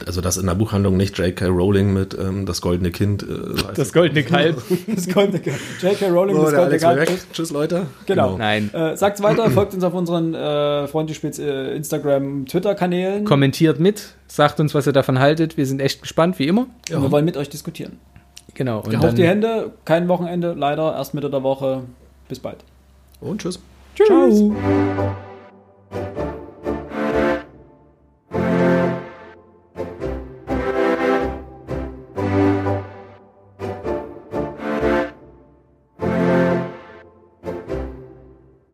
[0.06, 1.46] Also, dass in der Buchhandlung nicht J.K.
[1.46, 3.24] Rowling mit ähm, Das Goldene Kind.
[3.24, 3.28] Äh.
[3.76, 4.62] Das goldene Kalb.
[4.94, 5.56] Das Goldene Kalb.
[5.82, 6.10] J.K.
[6.10, 7.00] Rowling, So, das Goldene Kalb.
[7.00, 7.20] weg.
[7.32, 7.86] Tschüss, Leute.
[8.08, 8.38] Genau.
[8.38, 8.70] Nein.
[8.74, 13.24] Äh, sagt's weiter, folgt uns auf unseren äh, Freundespitz äh, Instagram, Twitter-Kanälen.
[13.24, 15.56] Kommentiert mit, sagt uns, was ihr davon haltet.
[15.56, 16.68] Wir sind echt gespannt, wie immer.
[16.92, 18.00] Und wir wollen mit euch diskutieren.
[18.54, 18.80] Genau.
[18.82, 21.84] Und Hoch dann, die Hände, kein Wochenende, leider, erst Mitte der Woche.
[22.28, 22.64] Bis bald.
[23.22, 23.60] Und tschüss.
[23.96, 24.08] Tschüss.
[24.08, 25.16] Ciao.